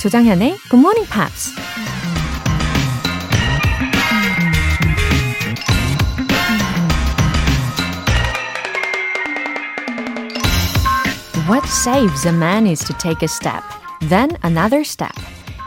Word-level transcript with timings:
조장현의 0.00 0.56
Good 0.70 0.76
Morning 0.76 1.06
Pops. 1.12 1.52
What 11.46 11.68
saves 11.68 12.26
a 12.26 12.32
man 12.32 12.66
is 12.66 12.82
to 12.86 12.94
take 12.96 13.22
a 13.22 13.28
step, 13.28 13.62
then 14.08 14.30
another 14.42 14.80
step. 14.80 15.12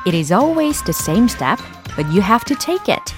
It 0.07 0.15
is 0.15 0.33
always 0.33 0.81
the 0.83 0.93
same 0.93 1.25
step, 1.27 1.59
but 1.95 2.07
you 2.11 2.23
have 2.23 2.43
to 2.45 2.55
take 2.55 2.91
it. 2.91 3.13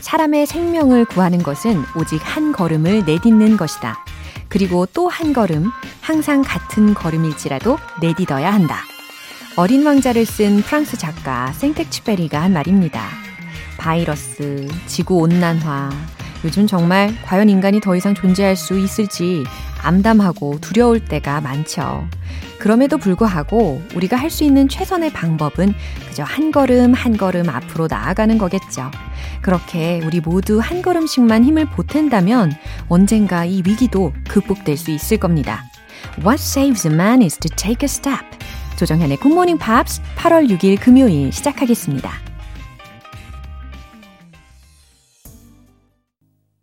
사람의 0.00 0.46
생명을 0.46 1.04
구하는 1.04 1.40
것은 1.40 1.84
오직 1.94 2.20
한 2.24 2.50
걸음을 2.50 3.04
내딛는 3.04 3.56
것이다. 3.56 4.04
그리고 4.48 4.86
또 4.86 5.08
한 5.08 5.32
걸음, 5.32 5.70
항상 6.00 6.42
같은 6.42 6.94
걸음일지라도 6.94 7.78
내딛어야 8.00 8.52
한다. 8.52 8.82
어린 9.58 9.84
왕자를 9.84 10.24
쓴 10.24 10.62
프랑스 10.62 10.96
작가 10.96 11.52
생텍쥐페리가 11.54 12.40
한 12.40 12.52
말입니다. 12.52 13.02
바이러스, 13.76 14.68
지구 14.86 15.16
온난화, 15.16 15.90
요즘 16.44 16.68
정말 16.68 17.12
과연 17.24 17.48
인간이 17.48 17.80
더 17.80 17.96
이상 17.96 18.14
존재할 18.14 18.54
수 18.54 18.78
있을지 18.78 19.42
암담하고 19.82 20.60
두려울 20.60 21.04
때가 21.04 21.40
많죠. 21.40 22.06
그럼에도 22.60 22.98
불구하고 22.98 23.82
우리가 23.96 24.16
할 24.16 24.30
수 24.30 24.44
있는 24.44 24.68
최선의 24.68 25.12
방법은 25.12 25.74
그저 26.08 26.22
한 26.22 26.52
걸음 26.52 26.94
한 26.94 27.16
걸음 27.16 27.48
앞으로 27.48 27.88
나아가는 27.90 28.38
거겠죠. 28.38 28.92
그렇게 29.42 30.00
우리 30.04 30.20
모두 30.20 30.60
한 30.60 30.82
걸음씩만 30.82 31.42
힘을 31.42 31.68
보탠다면 31.70 32.52
언젠가 32.88 33.44
이 33.44 33.64
위기도 33.66 34.12
극복될 34.28 34.76
수 34.76 34.92
있을 34.92 35.16
겁니다. 35.16 35.64
What 36.20 36.40
saves 36.40 36.86
a 36.86 36.94
man 36.94 37.22
is 37.22 37.36
to 37.38 37.50
take 37.56 37.82
a 37.82 37.88
step. 37.88 38.37
조정현의 38.78 39.16
굿모닝 39.16 39.58
팝스 39.58 40.00
8월 40.16 40.48
6일 40.50 40.80
금요일 40.80 41.32
시작하겠습니다. 41.32 42.12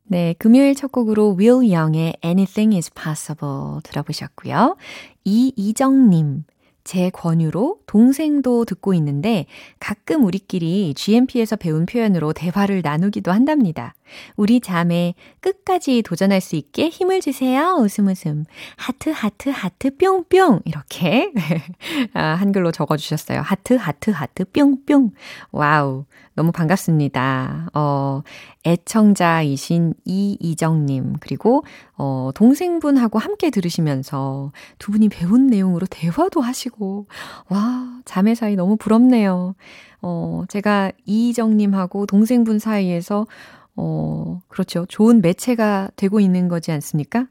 네, 0.06 0.34
금요일 0.40 0.76
첫 0.76 0.94
곡으로 0.94 1.36
Will 1.38 1.70
Young의 1.70 2.16
Anything 2.24 2.74
is 2.74 2.90
Possible 2.94 3.82
들어보셨고요. 3.84 4.78
이이정님, 5.26 6.46
제 6.86 7.10
권유로 7.10 7.80
동생도 7.86 8.64
듣고 8.64 8.94
있는데 8.94 9.46
가끔 9.82 10.24
우리끼리 10.24 10.94
GMP에서 10.94 11.58
배운 11.58 11.86
표현으로 11.86 12.32
대화를 12.32 12.82
나누기도 12.82 13.34
한답니다. 13.34 13.94
우리 14.36 14.60
자매 14.60 15.14
끝까지 15.40 16.02
도전할 16.02 16.42
수 16.42 16.56
있게 16.56 16.90
힘을 16.90 17.22
주세요. 17.22 17.78
웃음 17.80 18.08
웃음. 18.08 18.46
하트 18.78 19.10
하트 19.10 19.50
하트 19.50 19.98
뿅뿅 19.98 20.62
이렇게 20.66 21.32
아, 22.14 22.22
한글로 22.22 22.72
적어주셨어요. 22.72 23.42
하트 23.42 23.74
하트 23.76 24.12
하트 24.12 24.46
뿅뿅. 24.46 25.12
와우. 25.52 26.06
너무 26.36 26.52
반갑습니다. 26.52 27.70
어, 27.74 28.22
애청자이신 28.66 29.94
이이정님, 30.04 31.14
그리고, 31.22 31.64
어, 31.98 32.32
동생분하고 32.36 33.20
함께 33.20 33.50
들으시면서 33.50 34.52
두 34.78 34.92
분이 34.92 35.08
배운 35.08 35.48
내용으로 35.48 35.88
대화도 35.90 36.42
하시고, 36.42 37.08
와, 37.48 38.02
자매 38.04 38.36
사이 38.36 38.58
너무 38.58 38.76
부럽네요. 38.76 39.56
어, 40.02 40.44
제가 40.50 40.92
이이정님하고 41.06 42.06
동생분 42.06 42.60
사이에서, 42.60 43.28
어, 43.76 44.42
그렇죠. 44.48 44.86
좋은 44.88 45.22
매체가 45.22 45.92
되고 45.96 46.20
있는 46.20 46.48
거지 46.48 46.72
않습니까? 46.72 47.20
와, 47.20 47.28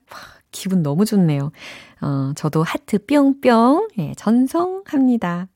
기분 0.50 0.82
너무 0.82 1.04
좋네요. 1.04 1.50
어, 2.00 2.32
저도 2.36 2.62
하트 2.62 3.04
뿅뿅, 3.04 3.88
예, 3.98 4.14
전송합니다. 4.16 5.48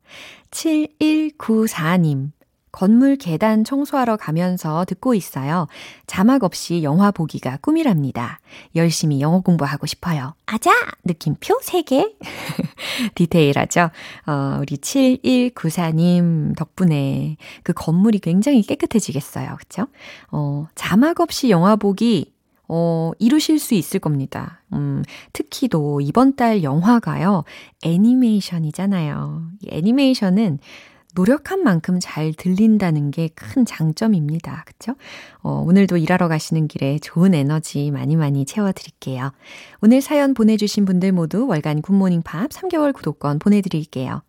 7194님. 0.50 2.30
건물 2.70 3.16
계단 3.16 3.64
청소하러 3.64 4.16
가면서 4.16 4.84
듣고 4.84 5.14
있어요. 5.14 5.66
자막 6.06 6.44
없이 6.44 6.82
영화 6.82 7.10
보기가 7.10 7.58
꿈이랍니다. 7.62 8.40
열심히 8.76 9.20
영어 9.20 9.40
공부하고 9.40 9.86
싶어요. 9.86 10.34
아자! 10.46 10.72
느낌표 11.04 11.58
3개. 11.62 12.14
디테일하죠? 13.14 13.90
어, 14.26 14.58
우리 14.60 14.76
7194님 14.76 16.56
덕분에 16.56 17.36
그 17.62 17.72
건물이 17.72 18.18
굉장히 18.20 18.62
깨끗해지겠어요. 18.62 19.56
그쵸? 19.58 19.86
어, 20.30 20.66
자막 20.74 21.20
없이 21.20 21.50
영화 21.50 21.76
보기 21.76 22.32
어, 22.68 23.12
이루실 23.18 23.58
수 23.58 23.74
있을 23.74 23.98
겁니다. 23.98 24.62
음, 24.74 25.02
특히도 25.32 26.02
이번 26.02 26.36
달 26.36 26.62
영화가요, 26.62 27.44
애니메이션이잖아요. 27.82 29.42
이 29.62 29.68
애니메이션은 29.70 30.58
노력한 31.18 31.64
만큼 31.64 31.98
잘 32.00 32.32
들린다는 32.32 33.10
게 33.10 33.28
큰 33.34 33.64
장점입니다. 33.64 34.62
그쵸? 34.66 34.94
어, 35.42 35.64
오늘도 35.66 35.96
일하러 35.96 36.28
가시는 36.28 36.68
길에 36.68 36.98
좋은 36.98 37.34
에너지 37.34 37.90
많이 37.90 38.16
많이 38.16 38.44
채워드릴게요. 38.44 39.32
오늘 39.80 40.00
사연 40.00 40.34
보내주신 40.34 40.84
분들 40.84 41.12
모두 41.12 41.46
월간 41.46 41.82
굿모닝 41.82 42.22
팝 42.22 42.50
3개월 42.50 42.92
구독권 42.92 43.38
보내드릴게요. 43.38 44.22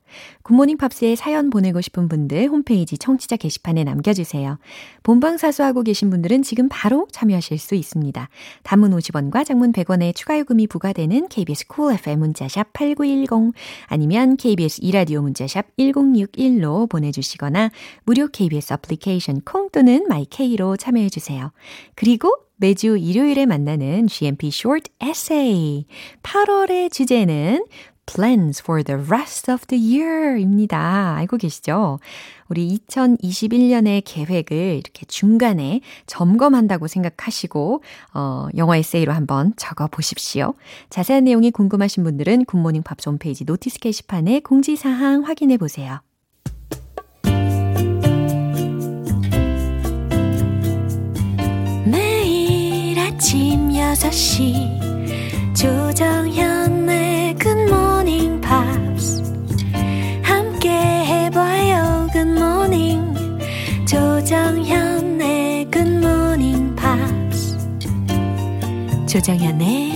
굿모닝 0.43 0.77
팝스에 0.77 1.15
사연 1.15 1.49
보내고 1.49 1.81
싶은 1.81 2.07
분들 2.07 2.47
홈페이지 2.47 2.97
청취자 2.97 3.37
게시판에 3.37 3.83
남겨주세요. 3.83 4.57
본방사수하고 5.03 5.83
계신 5.83 6.09
분들은 6.09 6.43
지금 6.43 6.67
바로 6.69 7.07
참여하실 7.11 7.57
수 7.57 7.75
있습니다. 7.75 8.29
단문 8.63 8.91
50원과 8.91 9.45
장문 9.45 9.71
100원의 9.71 10.15
추가 10.15 10.37
요금이 10.39 10.67
부과되는 10.67 11.27
KBS 11.27 11.67
쿨 11.67 11.99
FM 11.99 12.19
문자샵 12.19 12.73
8910 12.73 13.53
아니면 13.87 14.37
KBS 14.37 14.81
이라디오 14.83 15.21
문자샵 15.21 15.77
1061로 15.77 16.89
보내주시거나 16.89 17.69
무료 18.03 18.27
KBS 18.27 18.73
애플리케이션 18.73 19.41
콩 19.41 19.69
또는 19.69 20.05
마이케이로 20.07 20.77
참여 20.77 20.98
해 21.03 21.09
주세요. 21.09 21.51
그리고 21.95 22.35
매주 22.57 22.97
일요일에 22.97 23.45
만나는 23.45 24.07
GMP 24.07 24.47
Short 24.47 24.91
Essay. 25.01 25.85
8월의 26.23 26.91
주제는 26.91 27.63
plans 28.05 28.61
for 28.61 28.83
the 28.83 28.99
rest 29.07 29.51
of 29.51 29.65
the 29.67 29.81
year 29.81 30.37
입니다. 30.37 31.15
알고 31.15 31.37
계시죠? 31.37 31.99
우리 32.49 32.77
2021년의 32.87 34.01
계획을 34.03 34.81
이렇게 34.83 35.05
중간에 35.05 35.81
점검한다고 36.07 36.87
생각하시고, 36.87 37.83
어, 38.15 38.47
영어 38.57 38.75
에세이로 38.75 39.13
한번 39.13 39.53
적어 39.55 39.87
보십시오. 39.87 40.55
자세한 40.89 41.25
내용이 41.25 41.51
궁금하신 41.51 42.03
분들은 42.03 42.45
굿모닝 42.45 42.81
팝스 42.83 43.09
홈페이지 43.09 43.45
notice 43.45 43.79
게시판에 43.79 44.39
공지사항 44.39 45.23
확인해 45.25 45.57
보세요. 45.57 46.01
6시 53.99 54.79
조정현의 55.53 57.35
굿모닝 57.35 58.39
Pops. 58.39 59.21
함께 60.23 60.69
해봐요. 60.69 62.07
Good 62.13 62.31
morning. 62.31 63.13
조정현의 63.85 65.69
Good 65.69 65.97
morning, 65.97 66.75
Pops. 66.77 67.57
조정현의 69.07 69.91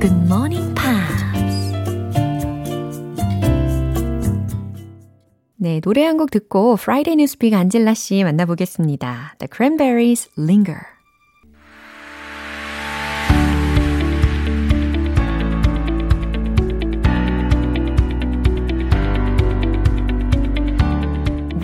Good 0.00 0.16
morning, 0.24 0.74
Pops. 0.74 1.72
네, 5.58 5.80
노래 5.80 6.04
한 6.04 6.16
곡 6.16 6.32
듣고 6.32 6.72
Friday 6.74 7.12
Newspeak 7.14 7.54
안젤라 7.56 7.94
씨 7.94 8.24
만나보겠습니다. 8.24 9.36
The 9.38 9.48
Cranberries 9.54 10.28
Linger. 10.36 10.95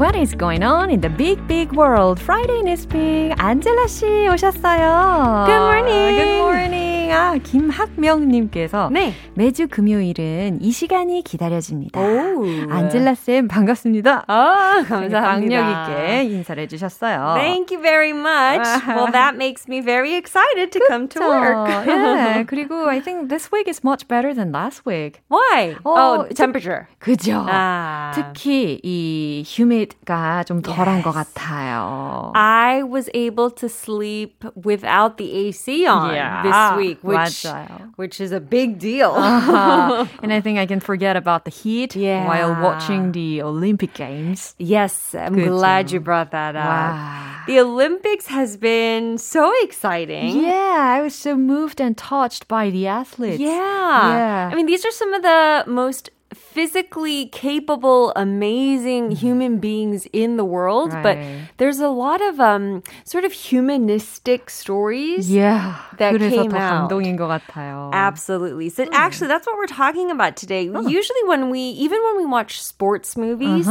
What 0.03 0.17
is 0.17 0.35
going 0.35 0.65
on 0.65 0.91
in 0.91 1.01
the 1.01 1.09
big, 1.09 1.39
big 1.47 1.71
world? 1.77 2.19
Friday 2.19 2.61
Newspeak 2.63 3.37
안젤라 3.39 3.87
씨 3.87 4.27
오셨어요. 4.27 5.45
Good 5.47 5.63
morning. 5.63 6.17
Good 6.17 6.39
morning. 6.41 7.13
아, 7.13 7.37
김학명님께서 7.37 8.91
네. 8.91 9.13
매주 9.35 9.69
금요일은 9.69 10.59
이 10.61 10.73
시간이 10.73 11.23
기다려집니다. 11.23 12.01
오. 12.01 12.45
안젤라 12.69 13.15
쌤 13.15 13.47
반갑습니다. 13.47 14.25
아, 14.27 14.83
감사합니다. 14.89 15.21
강력 15.21 15.71
있게 15.71 16.25
인사를 16.25 16.61
해주셨어요. 16.65 17.35
Thank 17.39 17.71
you 17.71 17.81
very 17.81 18.11
much. 18.11 18.67
well, 18.89 19.13
that 19.13 19.37
makes 19.37 19.69
me 19.69 19.81
very 19.81 20.17
excited 20.17 20.73
to 20.73 20.81
come 20.89 21.07
to 21.11 21.21
work. 21.21 21.69
yeah. 21.87 22.43
그리고 22.43 22.89
I 22.89 22.99
think 22.99 23.29
this 23.29 23.53
week 23.53 23.69
is 23.69 23.85
much 23.85 24.09
better 24.09 24.35
than 24.35 24.51
last 24.51 24.83
week. 24.85 25.21
Why? 25.29 25.77
어, 25.85 26.27
oh, 26.27 26.35
temperature. 26.35 26.89
그죠? 26.99 27.47
아. 27.47 28.11
특히 28.17 28.81
이 28.83 29.45
humid 29.47 29.92
가 30.06 30.44
좀 30.48 30.62
덜한 30.62 30.98
Yes. 30.98 31.04
것 31.04 31.12
같아요. 31.14 32.32
I 32.36 32.84
was 32.84 33.10
able 33.14 33.50
to 33.52 33.68
sleep 33.68 34.44
without 34.56 35.18
the 35.18 35.32
AC 35.48 35.86
on 35.86 36.14
Yeah. 36.16 36.42
this 36.44 36.78
week, 36.78 37.00
which 37.04 37.44
맞아요. 37.44 37.92
which 37.98 38.22
is 38.22 38.32
a 38.32 38.40
big 38.40 38.80
deal. 38.80 39.12
Uh-huh. 39.16 40.06
and 40.24 40.32
I 40.34 40.40
think 40.42 40.58
I 40.60 40.66
can 40.66 40.80
forget 40.80 41.16
about 41.16 41.44
the 41.46 41.52
heat 41.52 41.96
Yeah. 41.96 42.26
while 42.28 42.56
watching 42.62 43.12
the 43.12 43.42
Olympic 43.42 43.94
Games. 43.94 44.56
Yes, 44.58 45.14
I'm 45.14 45.36
그죠. 45.36 45.58
glad 45.60 45.92
you 45.92 46.00
brought 46.00 46.32
that 46.32 46.56
up. 46.56 46.66
Wow. 46.66 47.46
The 47.48 47.60
Olympics 47.62 48.28
has 48.28 48.58
been 48.58 49.18
so 49.18 49.52
exciting. 49.64 50.44
Yeah, 50.44 51.00
I 51.00 51.02
was 51.02 51.16
so 51.16 51.36
moved 51.36 51.80
and 51.80 51.96
touched 51.98 52.48
by 52.48 52.70
the 52.70 52.88
athletes. 52.88 53.40
Yeah. 53.40 53.52
Yeah. 53.52 54.50
I 54.52 54.56
mean, 54.56 54.66
these 54.68 54.84
are 54.86 54.92
some 54.92 55.14
of 55.14 55.22
the 55.24 55.64
most 55.68 56.10
physically 56.34 57.28
capable, 57.32 58.12
amazing 58.16 59.12
human 59.12 59.60
beings 59.60 60.08
in 60.12 60.36
the 60.38 60.44
world, 60.44 60.92
but 61.02 61.16
Right. 61.18 61.48
there's 61.58 61.80
a 61.80 61.88
lot 61.88 62.20
of 62.22 62.40
um 62.40 62.84
sort 63.06 63.24
of 63.24 63.32
humanistic 63.32 64.50
stories. 64.50 65.30
Yeah. 65.32 65.76
that 65.98 66.14
그래서 66.14 66.44
came 66.44 66.52
더 66.52 66.58
out. 66.60 66.90
감동인 66.90 67.16
것 67.18 67.28
같아요. 67.28 67.92
Absolutely. 67.94 68.70
So 68.70 68.86
actually 68.92 69.28
that's 69.28 69.48
what 69.48 69.56
we're 69.58 69.68
talking 69.72 70.12
about 70.12 70.36
today. 70.36 70.64
Usually 70.68 71.24
when 71.28 71.50
we 71.50 71.60
even 71.80 72.00
when 72.04 72.18
we 72.18 72.26
watch 72.26 72.62
sports 72.62 73.16
movies, 73.16 73.70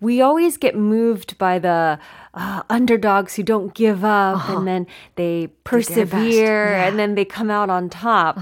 we 0.00 0.20
always 0.20 0.56
get 0.58 0.74
moved 0.76 1.38
by 1.38 1.58
the 1.58 1.98
uh, 2.34 2.62
underdogs 2.68 3.34
who 3.36 3.42
don't 3.44 3.72
give 3.74 4.04
up 4.04 4.48
and 4.50 4.66
then 4.66 4.86
they 5.14 5.46
their 5.46 5.48
best. 5.48 5.64
persevere 5.94 6.74
Yeah. 6.74 6.86
and 6.90 6.98
then 6.98 7.14
they 7.14 7.24
come 7.24 7.50
out 7.50 7.70
on 7.70 7.88
top. 7.88 8.38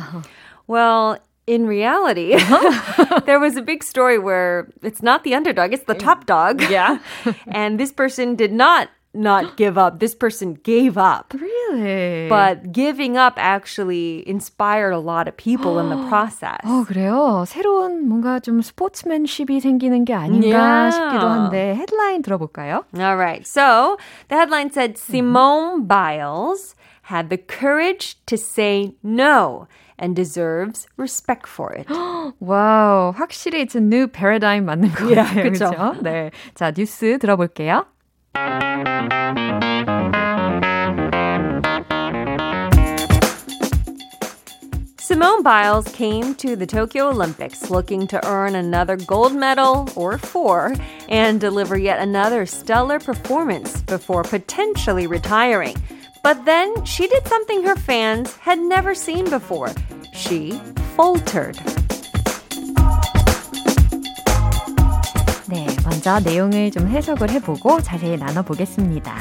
Well, 0.66 1.19
in 1.46 1.66
reality, 1.66 2.36
there 3.26 3.40
was 3.40 3.56
a 3.56 3.62
big 3.62 3.82
story 3.82 4.19
where 4.19 4.69
it's 4.82 5.02
not 5.02 5.24
the 5.24 5.34
underdog, 5.34 5.72
it's 5.72 5.84
the 5.84 5.94
top 5.94 6.26
dog. 6.26 6.62
Yeah. 6.70 6.98
and 7.48 7.78
this 7.80 7.92
person 7.92 8.36
did 8.36 8.52
not 8.52 8.88
not 9.14 9.58
give 9.58 9.76
up. 9.76 9.98
This 10.00 10.14
person 10.14 10.54
gave 10.64 10.96
up. 10.96 11.34
Really? 11.36 12.28
But 12.30 12.72
giving 12.72 13.19
up 13.19 13.34
actually 13.36 14.26
inspired 14.26 14.92
a 14.92 14.98
lot 14.98 15.28
of 15.28 15.36
people 15.36 15.78
in 15.78 15.90
the 15.90 16.08
process. 16.08 16.56
어, 16.64 16.84
그래요? 16.86 17.44
새로운 17.46 18.08
뭔가 18.08 18.40
좀 18.40 18.62
스포츠맨십이 18.62 19.60
생기는 19.60 20.06
게 20.06 20.14
아닌가 20.14 20.48
Yeah. 20.48 20.90
싶기도 20.96 21.28
한데 21.28 21.74
헤드라인 21.74 22.22
들어볼까요? 22.22 22.84
All 22.96 23.16
right. 23.19 23.46
So 23.46 23.98
the 24.28 24.36
headline 24.36 24.70
said 24.72 24.96
Simone 24.96 25.84
Biles 25.84 26.74
had 27.12 27.28
the 27.28 27.36
courage 27.36 28.16
to 28.24 28.38
say 28.38 28.94
no 29.02 29.66
and 29.98 30.16
deserves 30.16 30.86
respect 30.96 31.46
for 31.46 31.72
it. 31.72 31.86
와우, 32.40 33.12
확실히 33.14 33.62
it's 33.64 33.74
a 33.76 33.80
new 33.80 34.06
paradigm 34.08 34.66
맞는 34.66 34.90
것 34.94 35.10
Yeah, 35.10 35.24
같아요. 35.24 35.50
그쵸? 35.50 35.70
그렇죠? 35.70 36.02
네. 36.02 36.30
자, 36.54 36.72
뉴스 36.72 37.19
들어볼게요. 37.19 37.84
Simone 44.98 45.42
Biles 45.42 45.88
came 45.92 46.34
to 46.36 46.54
the 46.56 46.66
Tokyo 46.66 47.08
Olympics 47.10 47.70
looking 47.70 48.06
to 48.06 48.24
earn 48.26 48.54
another 48.54 48.96
gold 48.96 49.34
medal 49.34 49.88
or 49.96 50.16
four 50.16 50.72
and 51.08 51.40
deliver 51.40 51.76
yet 51.76 51.98
another 51.98 52.46
stellar 52.46 52.98
performance 52.98 53.82
before 53.82 54.22
potentially 54.22 55.06
retiring. 55.06 55.76
But 56.27 56.44
then 56.44 56.83
she 56.83 57.07
did 57.07 57.25
something 57.25 57.63
her 57.63 57.77
fans 57.77 58.35
had 58.41 58.59
never 58.59 58.94
seen 58.94 59.29
before. 59.29 59.71
She 60.13 60.59
faltered. 60.97 61.57
네, 65.47 65.65
먼저 65.85 66.19
내용을 66.19 66.71
좀 66.71 66.89
해석을 66.89 67.29
해보고 67.29 67.79
자세히 67.79 68.18
나눠보겠습니다. 68.18 69.15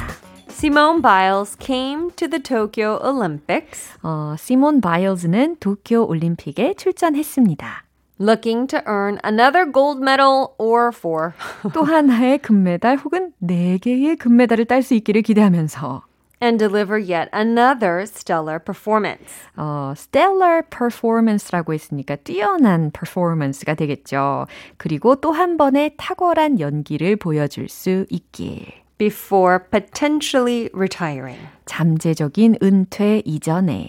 Simone 0.49 1.01
Biles 1.01 1.55
came 1.57 2.11
to 2.17 2.27
the 2.27 2.43
Tokyo 2.43 2.99
Olympics 3.01 3.97
어, 4.03 4.35
시몬 4.37 4.81
바일즈는 4.81 5.55
도쿄 5.61 6.03
올림픽에 6.03 6.73
출전했습니다. 6.73 7.85
looking 8.19 8.67
to 8.67 8.81
earn 8.85 9.17
another 9.23 9.71
gold 9.71 10.01
medal 10.01 10.49
or 10.57 10.91
four. 10.93 11.31
또 11.73 11.83
하나의 11.83 12.39
금메달 12.39 12.97
혹은 12.97 13.31
네 13.39 13.77
개의 13.77 14.17
금메달을 14.17 14.65
딸 14.65 14.83
수 14.83 14.93
있기를 14.93 15.21
기대하면서 15.21 16.06
and 16.41 16.59
deliver 16.59 16.97
yet 16.97 17.29
another 17.33 18.05
stellar 18.05 18.59
performance. 18.59 19.31
어, 19.55 19.93
stellar 19.95 20.63
performance라고 20.69 21.73
했으니까 21.73 22.15
뛰어난 22.17 22.91
performance가 22.91 23.73
되겠죠. 23.75 24.45
그리고 24.77 25.15
또 25.15 25.31
한 25.31 25.57
번의 25.57 25.95
탁월한 25.97 26.59
연기를 26.59 27.15
보여줄 27.15 27.69
수 27.69 28.05
있길. 28.09 28.65
before 28.97 29.59
potentially 29.69 30.69
retiring. 30.73 31.39
잠재적인 31.65 32.55
은퇴 32.63 33.21
이전에. 33.25 33.87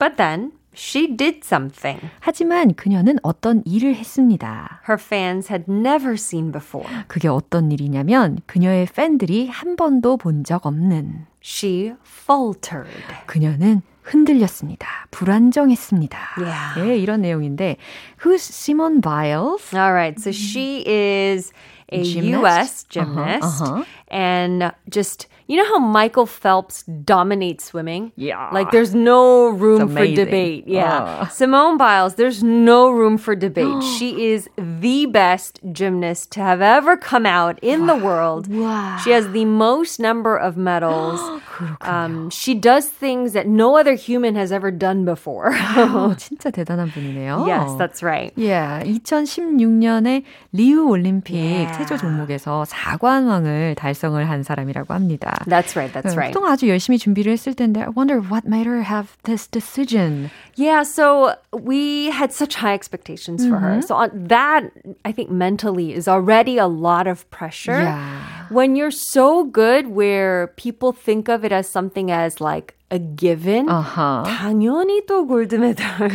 But 0.00 0.16
then 0.16 0.50
she 0.74 1.16
did 1.16 1.40
something 1.44 2.00
하지만 2.18 2.74
그녀는 2.74 3.18
어떤 3.22 3.62
일을 3.64 3.94
했습니다. 3.94 4.80
her 4.88 5.00
fans 5.00 5.52
had 5.52 5.66
never 5.70 6.14
seen 6.14 6.50
before. 6.50 6.88
그게 7.06 7.28
어떤 7.28 7.70
일이냐면 7.70 8.38
그녀의 8.46 8.86
팬들이 8.86 9.48
한 9.48 9.76
번도 9.76 10.16
본 10.16 10.42
적 10.42 10.66
없는 10.66 11.26
She 11.41 11.93
faltered. 12.05 12.89
그녀는 13.25 13.81
흔들렸습니다. 14.03 14.87
불안정했습니다. 15.11 16.17
Yeah. 16.37 16.89
예, 16.91 16.97
이런 16.97 17.21
내용인데 17.21 17.77
Who's 18.23 18.41
Simone 18.41 19.01
Biles? 19.01 19.73
All 19.73 19.93
right, 19.93 20.19
so 20.19 20.31
she 20.31 20.83
is 20.85 21.51
a 21.91 22.03
Gymnast? 22.03 22.41
U.S. 22.41 22.83
gymnast, 22.89 23.61
uh-huh. 23.61 23.83
and 24.09 24.71
just 24.89 25.27
you 25.47 25.57
know 25.57 25.65
how 25.65 25.79
Michael 25.79 26.25
Phelps 26.25 26.83
dominates 26.83 27.65
swimming. 27.65 28.11
Yeah. 28.15 28.49
like 28.51 28.71
there's 28.71 28.95
no 28.95 29.49
room 29.49 29.87
for 29.91 29.99
amazing. 30.03 30.15
debate. 30.25 30.63
Yeah, 30.67 31.23
Uh. 31.23 31.27
Simone 31.27 31.77
Biles, 31.77 32.15
there's 32.15 32.43
no 32.43 32.89
room 32.89 33.17
for 33.17 33.35
debate. 33.35 33.83
she 33.83 34.31
is 34.31 34.49
the 34.57 35.05
best 35.07 35.59
gymnast 35.71 36.31
to 36.31 36.39
have 36.41 36.61
ever 36.61 36.95
come 36.97 37.25
out 37.25 37.59
in 37.61 37.87
the 37.87 37.95
world. 37.95 38.47
Wow. 38.47 38.97
She 39.03 39.11
has 39.11 39.29
the 39.31 39.45
most 39.45 39.99
number 39.99 40.35
of 40.37 40.55
medals. 40.57 41.19
um, 41.81 42.29
she 42.31 42.53
does 42.55 42.87
things 42.87 43.33
that 43.33 43.45
no 43.47 43.77
other 43.77 43.93
human 43.93 44.35
has 44.35 44.51
ever 44.51 44.71
done 44.71 45.05
before. 45.05 45.51
어, 45.53 46.15
진짜 46.17 46.49
대단한 46.51 46.89
분이네요. 46.89 47.45
yes, 47.45 47.71
that's 47.77 48.01
right. 48.01 48.33
Yeah, 48.35 48.81
2016년에 48.83 50.23
리우 50.53 50.87
올림픽 50.89 51.33
Yeah. 51.35 51.77
체조 51.77 51.97
종목에서 51.97 52.63
4관왕을 52.67 53.75
달성을 53.75 54.17
한 54.29 54.43
사람이라고 54.43 54.93
합니다. 54.93 55.36
That's 55.47 55.75
right. 55.75 55.91
That's 55.91 56.15
right. 56.15 56.33
보통 56.33 56.45
아주 56.45 56.67
열심히 56.67 56.97
준비를 56.97 57.31
했을 57.33 57.53
텐데 57.53 57.81
I 57.81 57.89
wonder 57.89 58.19
what 58.19 58.45
made 58.45 58.65
her 58.67 58.81
have 58.83 59.17
this 59.23 59.47
decision. 59.47 60.31
Yeah, 60.55 60.83
so 60.83 61.35
we 61.51 62.09
had 62.11 62.31
such 62.31 62.55
high 62.55 62.73
expectations 62.73 63.45
for 63.45 63.57
her. 63.59 63.81
So 63.81 63.95
on 63.95 64.11
that, 64.27 64.71
I 65.03 65.11
think 65.11 65.29
mentally 65.29 65.93
is 65.93 66.07
already 66.07 66.57
a 66.57 66.67
lot 66.67 67.07
of 67.07 67.29
pressure. 67.31 67.81
Yeah. 67.81 68.47
When 68.49 68.75
you're 68.75 68.91
so 68.91 69.43
good 69.45 69.87
where 69.87 70.47
people 70.57 70.91
think 70.91 71.27
of 71.27 71.43
it 71.43 71.51
as 71.51 71.67
something 71.67 72.11
as 72.11 72.39
like 72.39 72.75
a 72.93 72.99
given, 72.99 73.67
아하. 73.67 74.23
당연히 74.27 75.03
또 75.07 75.25
골드메달 75.25 76.09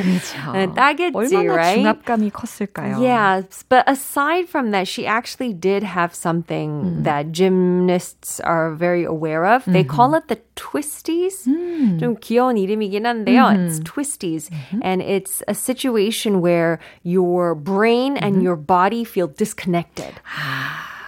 따겠지, 0.76 1.12
얼마나 1.12 1.54
right? 1.54 1.82
중압감이 1.82 2.30
컸을까요? 2.30 3.00
Yeah, 3.00 3.42
but 3.68 3.82
aside 3.88 4.48
from 4.48 4.70
that, 4.70 4.86
she 4.86 5.04
actually 5.04 5.52
did 5.52 5.82
have 5.82 6.14
something 6.14 7.02
that 7.02 7.32
gymnasts 7.32 8.38
are 8.40 8.70
very 8.78 9.02
aware 9.02 9.44
of. 9.44 9.64
They 9.66 9.82
call 9.82 10.14
it 10.14 10.28
the 10.28 10.38
twisties. 10.54 11.50
좀 11.98 12.14
귀여운 12.20 12.56
이름이긴 12.56 13.06
한데요. 13.06 13.50
It's 13.58 13.80
twisties. 13.80 14.48
And 14.80 15.02
it's 15.02 15.42
a 15.48 15.54
situation 15.54 16.40
where 16.40 16.78
your 17.02 17.56
brain 17.56 18.16
and 18.16 18.40
your 18.40 18.54
body 18.54 19.02
feel 19.02 19.26
disconnected. 19.26 20.14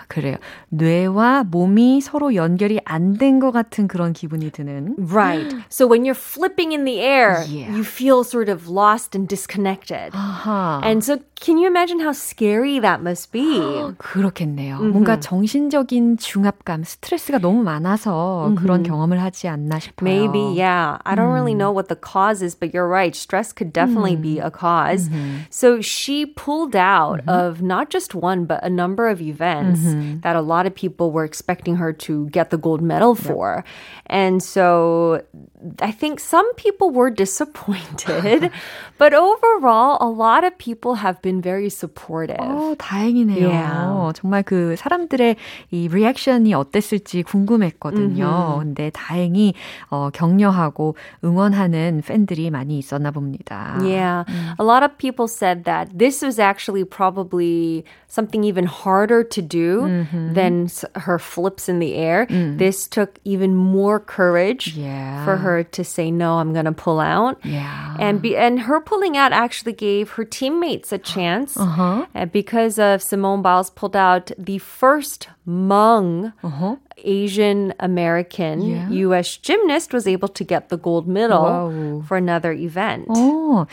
그래요. 0.08 0.38
뇌와 0.70 1.44
몸이 1.50 2.02
서로 2.02 2.36
연결이 2.36 2.80
안 2.86 3.18
된 3.18 3.40
것 3.40 3.52
같은 3.52 3.88
그런 3.88 4.14
기분이 4.14 4.52
드는. 4.52 4.96
Right. 4.98 5.56
So 5.70 5.88
when 5.88 6.04
you're 6.06 6.16
flipping 6.18 6.74
in 6.74 6.84
the 6.86 7.00
air, 7.00 7.44
Yeah. 7.48 7.72
you 7.72 7.84
feel 7.84 8.24
sort 8.24 8.50
of 8.52 8.68
lost 8.68 9.16
and 9.16 9.28
disconnected. 9.28 10.12
아하. 10.14 10.82
And 10.84 11.04
so 11.04 11.20
can 11.40 11.58
you 11.58 11.68
imagine 11.68 12.00
how 12.00 12.12
scary 12.12 12.80
that 12.80 13.02
must 13.02 13.32
be? 13.32 13.62
그렇겠네요. 13.98 14.80
뭔가 14.80 15.20
정신적인 15.20 16.18
중압감, 16.18 16.84
스트레스가 16.84 17.40
너무 17.40 17.64
많아서 17.64 18.54
그런 18.58 18.84
경험을 18.84 19.22
하지 19.22 19.48
않나 19.48 19.80
싶어요. 19.80 20.04
Maybe, 20.10 20.42
yeah. 20.60 20.98
I 21.06 21.16
don't 21.16 21.32
really 21.32 21.56
know 21.56 21.72
what 21.72 21.88
the 21.88 21.96
cause 22.00 22.42
is, 22.44 22.56
but 22.56 22.74
you're 22.74 22.88
right. 22.88 23.16
Stress 23.16 23.52
could 23.54 23.72
definitely 23.72 24.16
be 24.16 24.40
a 24.40 24.50
because 24.50 25.10
So 25.50 25.82
she 25.82 26.26
pulled 26.26 26.76
out 26.76 27.22
of 27.28 27.62
not 27.62 27.90
just 27.90 28.16
one, 28.16 28.46
but 28.46 28.60
a 28.64 28.70
number 28.70 29.08
of 29.08 29.22
events. 29.22 29.82
mm. 29.95 30.23
that 30.23 30.37
a 30.37 30.41
lot 30.41 30.67
of 30.67 30.75
people 30.75 31.11
were 31.13 31.25
expecting 31.25 31.77
her 31.77 31.93
to 31.93 32.29
get 32.31 32.51
the 32.51 32.59
gold 32.59 32.83
medal 32.83 33.15
for. 33.15 33.63
Yep. 33.63 33.67
And 34.07 34.43
so 34.43 35.23
I 35.81 35.93
think 35.93 36.21
some 36.21 36.53
people 36.55 36.91
were 36.91 37.11
disappointed, 37.11 38.51
but 38.99 39.15
overall, 39.15 39.99
a 40.01 40.09
lot 40.09 40.45
of 40.45 40.57
people 40.59 40.95
have 40.95 41.21
been 41.23 41.41
very 41.41 41.69
supportive. 41.71 42.41
어, 42.41 42.75
다행이네요. 42.79 43.49
Yeah. 43.49 44.13
정말 44.15 44.43
그 44.43 44.75
사람들의 44.77 45.37
이 45.71 45.89
리액션이 45.89 46.55
어땠을지 46.55 47.23
궁금했거든요. 47.23 48.25
Mm-hmm. 48.25 48.59
근데 48.59 48.91
다행히 48.91 49.55
어, 49.91 50.11
격려하고 50.11 50.97
응원하는 51.25 52.03
팬들이 52.05 52.51
많이 52.51 52.79
있었나 52.79 53.11
봅니다. 53.11 53.79
Yeah. 53.83 54.25
음. 54.29 54.55
A 54.59 54.65
lot 54.65 54.83
of 54.83 54.97
people 54.99 55.29
said 55.29 55.65
that 55.65 55.89
this 55.97 56.23
was 56.23 56.39
actually 56.39 56.85
probably 56.85 57.85
something 58.09 58.45
even 58.45 58.65
harder 58.65 59.23
to 59.25 59.43
do 59.43 59.84
mm-hmm. 59.86 60.34
than 60.34 60.70
her 60.96 61.20
flips 61.20 61.70
in 61.70 61.80
the 61.80 61.96
air. 61.96 62.26
Mm. 62.28 62.58
This 62.58 62.88
took 62.88 63.20
even 63.24 63.56
more 63.56 64.00
courage 64.00 64.76
yeah. 64.76 65.24
for 65.26 65.38
her 65.38 65.64
to 65.64 65.84
say 65.84 66.12
no, 66.12 66.40
I'm 66.40 66.54
going 66.54 66.66
to 66.66 66.72
pull 66.72 67.00
out. 67.00 67.44
Yeah. 67.46 67.96
And 68.00 68.22
be, 68.22 68.36
and 68.36 68.62
her 68.62 68.80
pulling 68.82 69.18
out 69.18 69.32
actually 69.32 69.74
gave 69.74 70.12
her 70.12 70.26
teammates 70.26 70.92
a 70.92 70.98
chance 70.98 71.58
uh-huh. 71.58 72.06
because 72.32 72.80
of 72.80 73.02
Simone 73.02 73.42
Biles 73.42 73.70
pulled 73.70 73.96
out 73.96 74.32
the 74.38 74.58
first 74.58 75.30
Hmong 75.48 76.34
uh-huh. 76.44 76.76
Asian 77.04 77.74
American 77.80 78.62
yeah. 78.62 78.90
U.S. 78.90 79.38
gymnast 79.38 79.94
was 79.94 80.08
able 80.08 80.30
to 80.30 80.44
get 80.44 80.70
the 80.70 80.78
gold 80.78 81.08
medal 81.08 81.44
wow. 81.44 82.04
for 82.08 82.18
another 82.18 82.54
event. 82.54 83.08
어, 83.10 83.66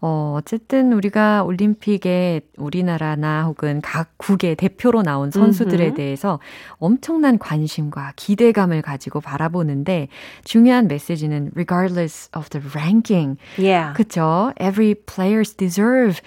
어, 0.00 0.34
어쨌든 0.38 0.92
우리가 0.92 1.42
올림픽에 1.42 2.42
우리나라나 2.56 3.44
혹은 3.44 3.80
각 3.80 4.10
국의 4.16 4.54
대표로 4.54 5.02
나온 5.02 5.30
선수들에 5.30 5.78
mm-hmm. 5.78 5.96
대해서 5.96 6.38
엄청난 6.78 7.38
관심과 7.38 8.12
기대감을 8.14 8.82
가지고 8.82 9.20
바라보는데 9.20 10.08
중요한 10.44 10.86
메시지는 10.86 11.50
regardless 11.56 12.30
of 12.36 12.48
the 12.50 12.64
ranking. 12.74 13.38
Yeah. 13.58 13.92
그쵸? 13.94 14.52
Every 14.60 14.94
players 14.94 15.54
deserve 15.54 16.20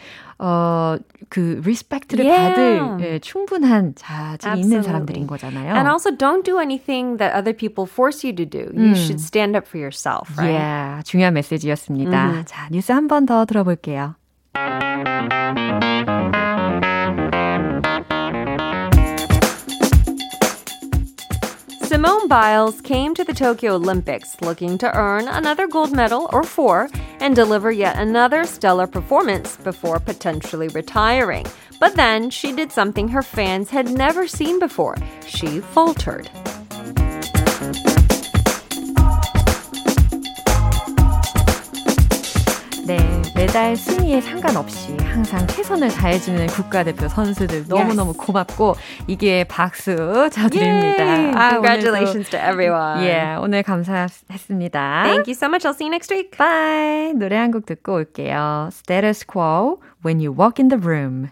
어, 0.43 0.97
그 1.29 1.61
리스펙트를 1.63 2.25
yeah. 2.25 2.49
받을 2.49 3.05
예, 3.05 3.19
충분한 3.19 3.93
자질이 3.95 4.33
Absolutely. 4.33 4.61
있는 4.61 4.81
사람들인 4.81 5.27
거잖아요. 5.27 5.75
And 5.75 5.87
also 5.87 6.09
don't 6.09 6.43
do 6.43 6.57
anything 6.59 7.17
that 7.17 7.37
other 7.37 7.53
people 7.53 7.85
force 7.85 8.25
you 8.25 8.33
to 8.35 8.45
do. 8.45 8.73
You 8.73 8.91
음. 8.91 8.95
should 8.95 9.21
stand 9.21 9.55
up 9.55 9.67
for 9.67 9.77
yourself, 9.77 10.33
right? 10.37 10.57
Yeah, 10.57 11.03
중요한 11.05 11.35
메시지였습니다. 11.35 12.31
음. 12.31 12.43
자, 12.45 12.67
뉴스 12.71 12.91
한 12.91 13.07
번 13.07 13.27
더 13.27 13.45
들어볼게요. 13.45 14.15
Simone 22.03 22.27
Biles 22.27 22.81
came 22.81 23.13
to 23.13 23.23
the 23.23 23.31
Tokyo 23.31 23.75
Olympics 23.75 24.35
looking 24.41 24.75
to 24.79 24.91
earn 24.97 25.27
another 25.27 25.67
gold 25.67 25.91
medal 25.91 26.31
or 26.33 26.41
four 26.41 26.89
and 27.19 27.35
deliver 27.35 27.71
yet 27.71 27.95
another 27.95 28.43
stellar 28.43 28.87
performance 28.87 29.55
before 29.57 29.99
potentially 29.99 30.67
retiring. 30.69 31.45
But 31.79 31.95
then 31.95 32.31
she 32.31 32.53
did 32.53 32.71
something 32.71 33.07
her 33.09 33.21
fans 33.21 33.69
had 33.69 33.87
never 33.91 34.25
seen 34.27 34.57
before. 34.57 34.97
She 35.27 35.59
faltered. 35.59 36.27
네, 42.87 43.20
메달 43.41 43.75
순위에 43.75 44.21
상관없이 44.21 44.95
항상 44.97 45.47
최선을 45.47 45.89
다해주는 45.89 46.45
국가대표 46.45 47.07
선수들 47.07 47.65
너무너무 47.67 48.11
yes. 48.11 48.17
고맙고 48.19 48.75
이게 49.07 49.43
박수 49.45 50.29
쳐드립니다. 50.31 51.03
아, 51.33 51.49
Congratulations 51.49 52.29
오늘도, 52.29 52.29
to 52.29 52.37
everyone. 52.37 53.03
예, 53.03 53.15
yeah, 53.15 53.43
오늘 53.43 53.63
감사했습니다. 53.63 55.03
Thank 55.05 55.25
you 55.25 55.33
so 55.33 55.47
much. 55.47 55.65
I'll 55.65 55.73
see 55.73 55.85
you 55.85 55.89
next 55.89 56.13
week. 56.13 56.37
Bye. 56.37 57.13
노래 57.15 57.37
한 57.37 57.49
곡 57.49 57.65
듣고 57.65 57.95
올게요. 57.95 58.69
Status 58.71 59.25
Quo, 59.25 59.79
When 60.05 60.19
You 60.21 60.31
Walk 60.37 60.61
in 60.61 60.69
the 60.69 60.77
Room. 60.77 61.31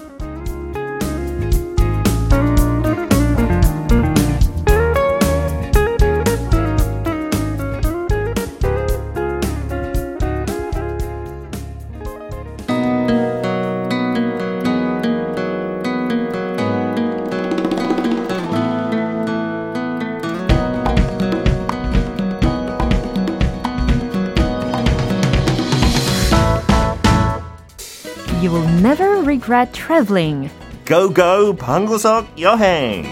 regret 29.50 29.72
traveling. 29.72 30.48
Go 30.84 31.08
go 31.08 31.52
방구석 31.52 32.26
여행. 32.38 33.04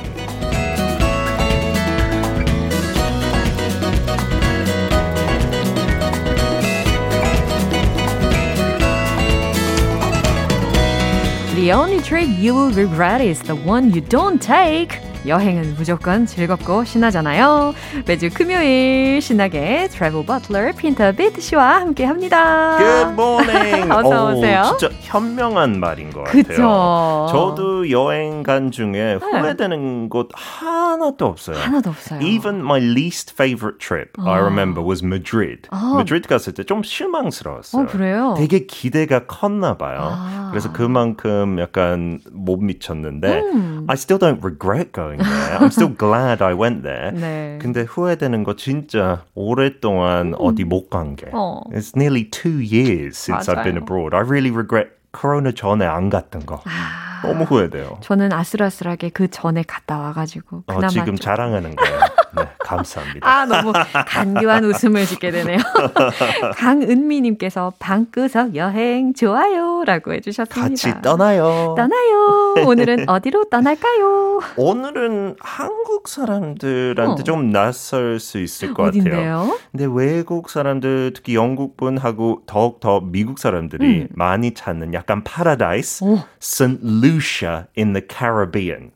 The 11.57 11.73
only 11.73 12.01
trip 12.01 12.29
you 12.29 12.55
will 12.55 12.71
regret 12.71 13.21
is 13.21 13.41
the 13.41 13.57
one 13.57 13.91
you 13.91 14.01
don't 14.01 14.41
take. 14.41 15.01
여행은 15.28 15.76
무조건 15.78 16.26
즐겁고 16.26 16.86
신나잖아요. 16.86 17.74
매주 18.08 18.30
금요일 18.34 19.22
신나게 19.22 19.90
트래블 19.92 20.26
버틀러 20.26 20.72
핀터 20.72 21.12
비트 21.12 21.42
씨와 21.42 21.82
함께 21.82 22.06
합니다. 22.06 22.78
Good 22.78 23.14
morning. 23.22 23.92
어서 23.92 24.28
오, 24.28 24.38
오세요. 24.38 24.76
진짜 24.80 24.96
현명한 25.02 25.80
말인 25.80 26.10
것 26.12 26.24
같아요. 26.24 26.44
그쵸? 26.44 27.28
저도 27.32 27.92
여행 27.92 28.44
간 28.44 28.72
중에 28.72 29.16
후회되는 29.22 30.04
네. 30.04 30.10
곳 30.10 30.30
하나도 30.34 31.26
없어요. 31.26 31.58
하나도 31.58 31.90
없어요. 31.90 32.22
Even 32.22 32.60
my 32.62 32.80
least 32.82 33.34
favorite 33.34 33.78
trip 33.80 34.12
어. 34.20 34.30
I 34.32 34.40
remember 34.40 34.82
was 34.86 35.04
Madrid. 35.04 35.64
어. 35.72 35.96
Madrid 35.96 36.28
갔을 36.30 36.54
때 36.54 36.64
좀 36.64 36.82
실망스러웠어요. 36.84 37.84
어, 37.84 37.86
그래요? 37.88 38.36
되게 38.38 38.66
기대가 38.66 39.26
컸나 39.26 39.78
봐요. 39.78 40.00
아. 40.02 40.48
그래서 40.52 40.72
그만큼 40.72 41.60
약간 41.60 42.20
못 42.32 42.58
미쳤는데 42.62 43.40
음. 43.54 43.86
I 43.88 43.96
still 43.96 44.20
don't 44.20 44.40
regret 44.44 44.92
going 44.94 45.09
there. 45.18 45.58
I'm 45.60 45.72
still 45.72 45.90
glad 45.98 46.44
I 46.44 46.54
went 46.54 46.84
there. 46.84 47.12
네. 47.12 47.58
근데 47.62 47.82
후회되는 47.82 48.44
거 48.44 48.56
진짜 48.56 49.24
오랫동안 49.36 50.28
음. 50.28 50.36
어디 50.38 50.64
못 50.64 50.90
간 50.90 51.16
게. 51.16 51.28
어. 51.34 51.62
It's 51.72 51.96
nearly 51.96 52.30
two 52.30 52.60
years 52.60 53.18
since 53.18 53.48
맞아요. 53.48 53.58
I've 53.60 53.64
been 53.64 53.78
abroad. 53.78 54.14
I 54.16 54.22
really 54.22 54.52
regret 54.52 54.90
코로나 55.12 55.52
전에 55.52 55.86
안 55.86 56.10
갔던 56.10 56.46
거. 56.46 56.62
아, 56.66 57.28
너무 57.28 57.44
후회돼요. 57.44 57.98
저는 58.02 58.32
아슬아슬하게 58.32 59.10
그 59.10 59.28
전에 59.30 59.64
갔다 59.68 59.98
와가지고 60.00 60.64
그나마 60.68 60.86
어, 60.86 60.90
지금 60.90 61.06
좀... 61.08 61.16
자랑하는 61.18 61.76
거예요. 61.76 62.00
네, 62.36 62.48
감사합니다. 62.60 63.28
아, 63.28 63.46
너무 63.46 63.74
간교한 64.08 64.64
웃음을 64.66 65.06
짓게 65.06 65.32
되네요. 65.32 65.58
강은미님께서 66.56 67.74
방구석 67.80 68.56
여행 68.56 69.14
좋아요 69.14 69.84
라고 69.86 70.14
해주셨습니다. 70.14 70.70
같이 70.70 70.94
떠나요. 71.02 71.74
떠나요. 71.78 72.66
오늘은 72.68 73.08
어디로 73.10 73.46
떠날까요? 73.46 74.40
오늘은 74.58 75.36
한국 75.40 76.08
사람들한테 76.08 77.22
어. 77.22 77.24
좀 77.24 77.52
낯설 77.52 78.20
수 78.20 78.40
있을 78.40 78.74
것 78.74 78.90
어딘데요? 78.90 79.14
같아요. 79.16 79.60
근데 79.72 79.88
외국 79.90 80.50
사람들, 80.50 81.14
특히 81.16 81.36
영국 81.36 81.78
분하고 81.78 82.44
더욱더 82.46 83.00
미국 83.02 83.40
사람들이 83.40 84.02
음. 84.02 84.08
많이 84.12 84.54
찾는 84.54 84.94
약간 84.94 85.24
파라다이스, 85.24 86.06
St. 86.42 86.80
Lucia 86.84 87.66
in 87.78 87.94
the 87.94 88.06
Caribbean. 88.08 88.92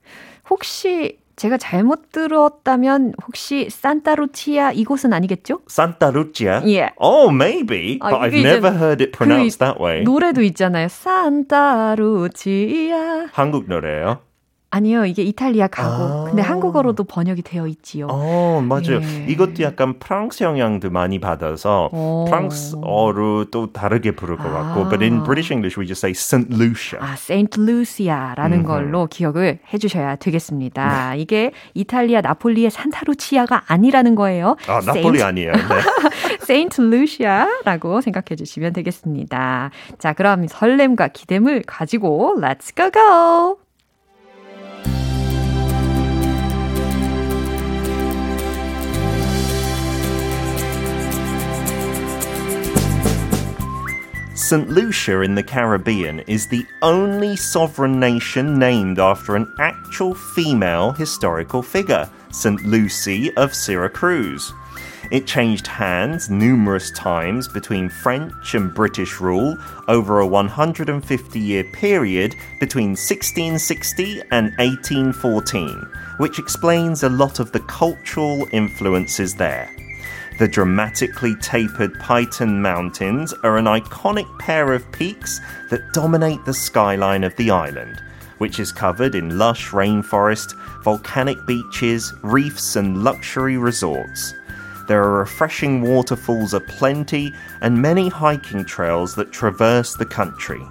혹시 0.50 1.20
제가 1.36 1.58
잘못 1.58 2.12
들었다면 2.12 3.14
혹시 3.26 3.68
산타루치아 3.70 4.72
이곳은 4.74 5.14
아니겠죠? 5.14 5.62
산타루치아? 5.68 6.62
Yeah. 6.64 6.94
Oh, 6.98 7.30
maybe. 7.34 7.98
But 8.00 8.14
I've 8.16 8.34
never 8.34 8.72
heard 8.72 9.02
it 9.02 9.12
pronounced 9.12 9.60
그 9.60 9.66
that 9.66 9.80
way. 9.82 10.04
노래도 10.04 10.42
있잖아요. 10.44 10.88
산타루치아. 12.14 13.28
한국 13.34 13.68
노래예요? 13.68 14.20
아니요, 14.74 15.06
이게 15.06 15.22
이탈리아 15.22 15.68
가고. 15.68 16.04
아. 16.04 16.24
근데 16.26 16.42
한국어로도 16.42 17.04
번역이 17.04 17.44
되어 17.44 17.68
있지요. 17.68 18.08
어, 18.10 18.60
맞아요. 18.68 19.02
예. 19.04 19.26
이것도 19.30 19.62
약간 19.62 20.00
프랑스 20.00 20.44
영향도 20.44 20.90
많이 20.90 21.20
받아서 21.20 21.90
오. 21.94 22.26
프랑스어로 22.28 23.52
또 23.52 23.72
다르게 23.72 24.16
부를 24.16 24.36
것 24.36 24.46
같고. 24.52 24.86
아. 24.86 24.90
But 24.90 25.04
in 25.04 25.24
British 25.24 25.54
English 25.54 25.80
we 25.80 25.86
just 25.86 26.04
say 26.04 26.14
Saint 26.16 26.52
Lucia. 26.52 27.00
아, 27.00 27.14
Saint 27.14 27.62
Lucia라는 27.62 28.62
음흠. 28.62 28.68
걸로 28.68 29.06
기억을 29.06 29.60
해 29.72 29.78
주셔야 29.78 30.16
되겠습니다. 30.16 31.12
네. 31.12 31.20
이게 31.20 31.52
이탈리아 31.76 32.22
나폴리의 32.22 32.72
산타루치아가 32.72 33.66
아니라는 33.68 34.16
거예요. 34.16 34.56
아, 34.68 34.82
나폴리 34.84 35.20
Saint, 35.20 35.24
아니에요. 35.24 35.52
네. 35.52 35.60
Saint 36.42 36.82
Lucia라고 36.82 38.02
생각해 38.02 38.36
주시면 38.36 38.74
되겠습니다. 38.74 39.70
자, 40.00 40.14
그럼 40.14 40.48
설렘과 40.48 41.10
기대을 41.10 41.62
가지고 41.68 42.38
Let's 42.40 42.76
go 42.76 42.90
go! 42.90 43.63
St. 54.44 54.70
Lucia 54.70 55.22
in 55.22 55.36
the 55.36 55.42
Caribbean 55.42 56.20
is 56.28 56.48
the 56.48 56.66
only 56.82 57.38
sovereign 57.38 57.98
nation 57.98 58.60
named 58.60 59.00
after 59.00 59.38
an 59.38 59.50
actual 59.58 60.14
female 60.14 60.92
historical 60.92 61.64
figure, 61.64 62.10
St. 62.30 62.62
Lucy 62.66 63.34
of 63.38 63.56
Syracuse. 63.56 64.52
It 65.12 65.26
changed 65.26 65.66
hands 65.66 66.30
numerous 66.30 66.92
times 66.92 67.48
between 67.48 67.88
French 67.88 68.54
and 68.54 68.74
British 68.74 69.22
rule 69.22 69.58
over 69.88 70.20
a 70.20 70.28
150 70.28 71.40
year 71.40 71.64
period 71.64 72.36
between 72.60 72.90
1660 72.90 74.24
and 74.32 74.52
1814, 74.58 75.88
which 76.18 76.38
explains 76.38 77.04
a 77.04 77.10
lot 77.10 77.40
of 77.40 77.54
the 77.54 77.62
cultural 77.62 78.50
influences 78.52 79.36
there. 79.36 79.73
The 80.44 80.50
dramatically 80.50 81.36
tapered 81.36 81.98
Python 82.02 82.62
Mountains 82.62 83.34
are 83.44 83.58
an 83.58 83.64
iconic 83.64 84.28
pair 84.40 84.74
of 84.74 84.92
peaks 84.92 85.40
that 85.70 85.94
dominate 85.94 86.44
the 86.44 86.54
skyline 86.54 87.24
of 87.24 87.34
the 87.38 87.50
island, 87.50 88.04
which 88.40 88.60
is 88.60 88.74
covered 88.74 89.16
in 89.16 89.38
lush 89.38 89.70
rainforest, 89.70 90.54
volcanic 90.84 91.38
beaches, 91.46 92.14
reefs, 92.24 92.76
and 92.76 93.06
luxury 93.06 93.56
resorts. 93.56 94.34
There 94.90 95.02
are 95.02 95.20
refreshing 95.20 95.82
waterfalls 95.82 96.54
aplenty 96.54 97.34
and 97.62 97.82
many 97.82 98.10
hiking 98.10 98.66
trails 98.66 99.16
that 99.16 99.32
traverse 99.32 99.96
the 99.96 100.06
country. 100.06 100.68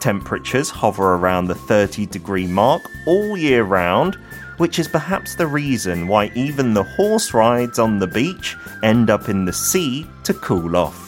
Temperatures 0.00 0.68
hover 0.68 1.14
around 1.14 1.46
the 1.46 1.54
30 1.54 2.06
degree 2.06 2.48
mark 2.48 2.82
all 3.06 3.36
year 3.36 3.62
round, 3.62 4.18
which 4.58 4.78
is 4.78 4.88
perhaps 4.88 5.34
the 5.34 5.46
reason 5.46 6.06
why 6.08 6.30
even 6.34 6.74
the 6.74 6.82
horse 6.82 7.34
rides 7.34 7.78
on 7.78 7.98
the 7.98 8.06
beach 8.06 8.56
end 8.82 9.10
up 9.10 9.28
in 9.28 9.44
the 9.44 9.52
sea 9.52 10.06
to 10.24 10.34
cool 10.34 10.76
off. 10.76 11.05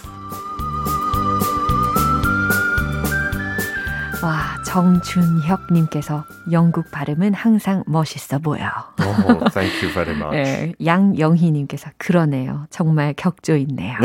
정준혁님께서 4.78 6.24
영국 6.52 6.88
발음은 6.92 7.34
항상 7.34 7.82
멋있어 7.86 8.38
보여. 8.38 8.68
Oh, 9.00 9.50
thank 9.50 9.82
you 9.82 9.92
very 9.92 10.14
much. 10.14 10.30
네, 10.30 10.72
양영희님께서 10.84 11.90
그러네요. 11.98 12.66
정말 12.70 13.12
격조 13.14 13.56
있네요. 13.56 13.96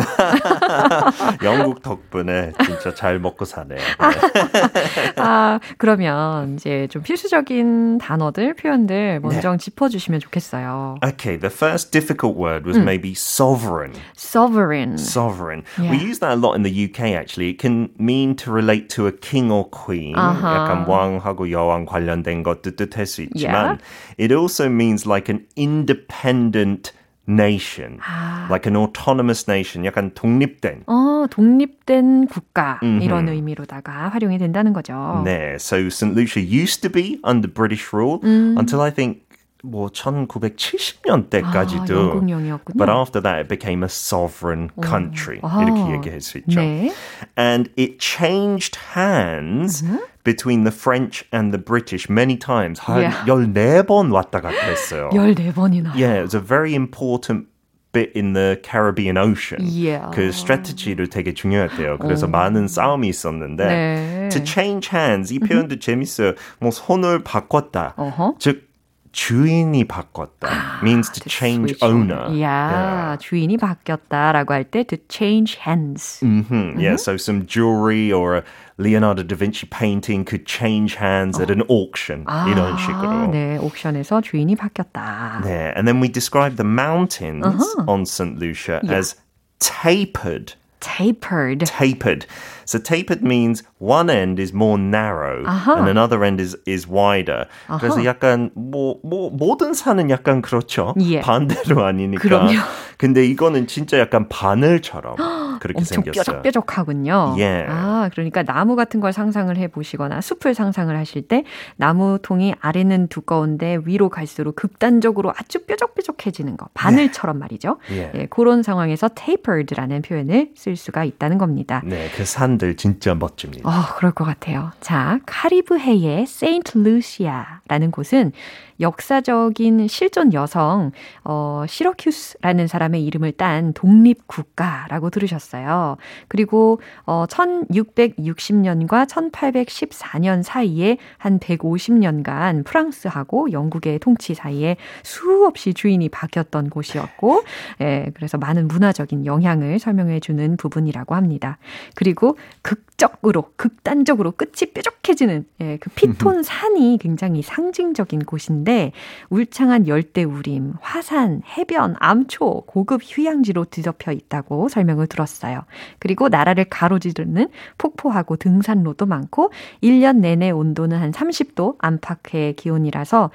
영국 1.43 1.83
덕분에 1.83 2.53
진짜 2.65 2.95
잘 2.95 3.19
먹고 3.19 3.45
사네요. 3.45 3.77
네. 3.77 5.13
아, 5.17 5.59
그러면 5.77 6.55
이제 6.55 6.87
좀 6.89 7.03
필수적인 7.03 7.99
단어들, 7.99 8.55
표현들 8.55 9.19
먼저 9.19 9.51
네. 9.51 9.57
짚어주시면 9.57 10.21
좋겠어요. 10.21 10.95
Okay, 11.05 11.37
the 11.37 11.51
first 11.53 11.91
difficult 11.91 12.35
word 12.35 12.65
was 12.65 12.77
음. 12.77 12.83
maybe 12.83 13.11
sovereign. 13.11 13.93
Sovereign. 14.17 14.97
Sovereign. 14.97 15.63
Yeah. 15.79 15.91
We 15.91 15.97
use 15.99 16.17
that 16.19 16.31
a 16.31 16.35
lot 16.35 16.55
in 16.55 16.63
the 16.63 16.73
UK 16.73 17.13
actually. 17.13 17.51
It 17.51 17.59
can 17.59 17.91
mean 17.99 18.35
to 18.37 18.51
relate 18.51 18.89
to 18.95 19.05
a 19.05 19.11
king 19.11 19.51
or 19.51 19.69
queen. 19.69 20.15
Uh-huh. 20.15 20.62
약간 20.62 20.84
왕하고 20.86 21.50
여왕 21.50 21.86
관련된 21.86 22.42
것도 22.42 22.76
뜻할 22.76 23.06
수 23.06 23.22
있지만 23.22 23.78
yeah. 23.78 23.78
it 24.18 24.32
also 24.32 24.68
means 24.68 25.06
like 25.06 25.28
an 25.28 25.46
independent 25.56 26.92
nation, 27.28 27.98
아. 28.00 28.48
like 28.50 28.66
an 28.66 28.74
autonomous 28.74 29.46
nation, 29.46 29.84
약간 29.84 30.10
독립된. 30.14 30.84
어, 30.86 31.26
독립된 31.30 32.26
국가 32.28 32.80
mm-hmm. 32.82 33.02
이런 33.02 33.28
의미로다가 33.28 34.08
활용이 34.08 34.38
된다는 34.38 34.72
거죠. 34.72 35.22
네, 35.24 35.56
so 35.56 35.76
St. 35.88 36.14
Lucia 36.16 36.40
used 36.40 36.80
to 36.80 36.88
be 36.88 37.20
under 37.22 37.46
British 37.46 37.92
rule 37.92 38.20
음. 38.24 38.56
until 38.58 38.80
I 38.80 38.90
think 38.90 39.20
뭐 39.64 39.88
1970년대까지도. 39.88 41.90
아, 41.90 41.92
영국령이었군요. 42.10 42.76
But 42.76 42.88
after 42.88 43.20
that, 43.22 43.40
it 43.40 43.48
became 43.48 43.82
a 43.82 43.90
sovereign 43.90 44.70
country. 44.80 45.40
오. 45.42 45.48
이렇게 45.62 45.94
얘기할 45.94 46.20
수 46.20 46.38
있죠. 46.38 46.60
네. 46.60 46.92
And 47.36 47.68
it 47.76 47.98
changed 47.98 48.78
hands. 48.94 49.84
음? 49.84 49.98
between 50.24 50.64
the 50.64 50.72
French 50.72 51.24
and 51.32 51.52
the 51.52 51.58
British 51.58 52.10
many 52.10 52.36
times. 52.36 52.80
한 52.80 53.00
yeah. 53.00 53.16
14번 53.26 54.12
왔다 54.12 54.42
갔다 54.42 54.66
했어요. 54.66 55.08
14번이나. 55.10 55.94
Yeah, 55.94 56.20
it 56.20 56.22
was 56.22 56.34
a 56.34 56.40
very 56.40 56.74
important 56.74 57.46
bit 57.92 58.12
in 58.14 58.34
the 58.34 58.60
Caribbean 58.62 59.16
Ocean. 59.16 59.64
Yeah. 59.64 60.10
그 60.12 60.30
스트래티지를 60.30 61.08
되게 61.08 61.32
중요했대요. 61.32 61.96
그래서 61.98 62.26
오. 62.26 62.30
많은 62.30 62.68
싸움이 62.68 63.08
있었는데 63.08 63.64
네. 63.64 64.28
to 64.30 64.44
change 64.44 64.90
hands 64.92 65.32
이 65.32 65.38
표현도 65.38 65.78
재밌어요. 65.78 66.34
뭐 66.60 66.70
손을 66.70 67.24
바꿨다. 67.24 67.94
Uh-huh. 67.96 68.34
즉 68.38 68.68
주인이 69.12 69.84
바꿨다 69.88 70.80
means 70.82 71.10
to 71.10 71.28
change 71.28 71.74
owner. 71.82 72.28
Yeah, 72.30 72.36
yeah. 72.38 73.18
주인이 73.18 73.56
바뀌었다라고 73.56 74.52
할 74.52 74.64
때 74.64 74.84
to 74.84 74.98
change 75.08 75.56
hands. 75.56 76.20
Mm-hmm. 76.22 76.54
Mm-hmm. 76.54 76.80
Yeah, 76.80 76.96
so 76.96 77.16
some 77.16 77.46
jewelry 77.46 78.12
or 78.12 78.36
a 78.36 78.44
Leonardo 78.76 79.22
da 79.22 79.34
Vinci 79.34 79.66
painting 79.66 80.24
could 80.24 80.46
change 80.46 80.94
hands 80.94 81.38
어. 81.38 81.42
at 81.42 81.50
an 81.50 81.62
auction. 81.68 82.24
아, 82.26 82.46
이런 82.48 82.76
식으로. 82.78 83.30
네, 83.32 83.58
옥션에서 83.58 84.20
주인이 84.20 84.54
바뀌었다. 84.56 85.40
네, 85.42 85.72
and 85.74 85.88
then 85.88 86.00
we 86.00 86.08
describe 86.08 86.56
the 86.56 86.68
mountains 86.68 87.44
uh-huh. 87.44 87.84
on 87.88 88.04
St. 88.04 88.38
Lucia 88.38 88.80
yeah. 88.84 88.98
as 88.98 89.16
tapered. 89.58 90.54
Tapered. 90.82 91.66
Tapered. 91.66 92.26
So 92.64 92.78
tapered 92.78 93.22
means 93.22 93.64
one 93.78 94.08
end 94.08 94.38
is 94.38 94.52
more 94.52 94.78
narrow 94.78 95.44
uh-huh. 95.44 95.74
and 95.74 95.88
another 95.88 96.22
end 96.22 96.40
is 96.40 96.56
is 96.66 96.86
wider. 96.86 97.46
Uh-huh. 97.68 97.78
그래서 97.78 98.04
약간 98.04 98.50
뭐, 98.54 99.00
뭐 99.02 99.30
모든 99.30 99.74
산은 99.74 100.08
약간 100.10 100.40
그렇죠. 100.40 100.94
예. 101.00 101.20
반대로 101.20 101.84
아니니까. 101.84 102.22
그럼요. 102.22 102.60
근데 102.96 103.24
이거는 103.26 103.66
진짜 103.66 103.98
약간 103.98 104.28
바늘처럼 104.28 105.16
그렇게 105.63 105.79
엄청 105.79 106.03
생겼어요. 106.03 106.41
뾰족뾰족하군요. 106.41 107.35
예. 107.39 107.65
아, 107.67 108.09
그러니까 108.13 108.43
나무 108.43 108.75
같은 108.75 108.99
걸 108.99 109.11
상상을 109.11 109.55
해 109.57 109.67
보시거나 109.67 110.21
숲을 110.21 110.53
상상을 110.53 110.95
하실 110.95 111.23
때 111.27 111.43
나무 111.75 112.19
통이 112.21 112.53
아래는 112.61 113.07
두꺼운데 113.07 113.79
위로 113.85 114.09
갈수록 114.09 114.55
극단적으로 114.55 115.33
아주 115.35 115.65
뾰족뾰족해지는 115.65 116.55
거. 116.55 116.67
바늘처럼 116.73 117.37
네. 117.37 117.39
말이죠. 117.41 117.77
예. 117.91 118.11
예. 118.13 118.25
그런 118.27 118.63
상황에서 118.63 119.09
tapered라는 119.13 120.01
표현을 120.03 120.51
쓸 120.55 120.75
수가 120.75 121.03
있다는 121.03 121.37
겁니다. 121.37 121.81
네, 121.85 122.09
그산 122.15 122.43
산들 122.43 122.75
진짜 122.75 123.15
멋집니다. 123.15 123.67
어, 123.67 123.95
그럴 123.95 124.11
것 124.11 124.25
같아요. 124.25 124.71
자, 124.81 125.19
카리브해의 125.25 126.25
세인트 126.25 126.77
루시아 126.77 127.61
라는 127.67 127.91
곳은 127.91 128.33
역사적인 128.81 129.87
실존 129.87 130.33
여성 130.33 130.91
어, 131.23 131.63
시러큐스라는 131.67 132.67
사람의 132.67 133.05
이름을 133.05 133.31
딴 133.33 133.71
독립 133.73 134.27
국가라고 134.27 135.09
들으셨어요. 135.09 135.95
그리고 136.27 136.81
어, 137.05 137.25
1660년과 137.27 139.07
1814년 139.07 140.43
사이에 140.43 140.97
한 141.17 141.39
150년간 141.39 142.65
프랑스하고 142.65 143.51
영국의 143.53 143.99
통치 143.99 144.33
사이에 144.33 144.75
수없이 145.03 145.73
주인이 145.73 146.07
바뀌었던 146.09 146.69
곳이었고, 146.69 147.43
예, 147.81 148.11
그래서 148.13 148.37
많은 148.37 148.67
문화적인 148.67 149.25
영향을 149.25 149.79
설명해 149.79 150.19
주는 150.19 150.57
부분이라고 150.57 151.15
합니다. 151.15 151.57
그리고 151.95 152.37
극적으로, 152.61 153.51
극단적으로 153.55 154.31
끝이 154.31 154.71
뾰족해지는 154.73 155.45
예, 155.61 155.77
그 155.77 155.89
피톤 155.91 156.43
산이 156.43 156.97
굉장히 156.99 157.41
상징적인 157.53 158.25
곳인데 158.25 158.91
울창한 159.29 159.87
열대 159.87 160.23
우림, 160.23 160.73
화산, 160.81 161.41
해변, 161.45 161.95
암초, 161.99 162.63
고급 162.65 163.01
휴양지로 163.03 163.65
뒤덮여 163.65 164.11
있다고 164.11 164.69
설명을 164.69 165.07
들었어요. 165.07 165.61
그리고 165.99 166.29
나라를 166.29 166.65
가로지르는 166.65 167.49
폭포하고 167.77 168.37
등산로도 168.37 169.05
많고 169.05 169.51
1년 169.83 170.17
내내 170.17 170.49
온도는 170.51 170.97
한 170.97 171.11
30도 171.11 171.75
안팎의 171.79 172.55
기온이라서 172.55 173.29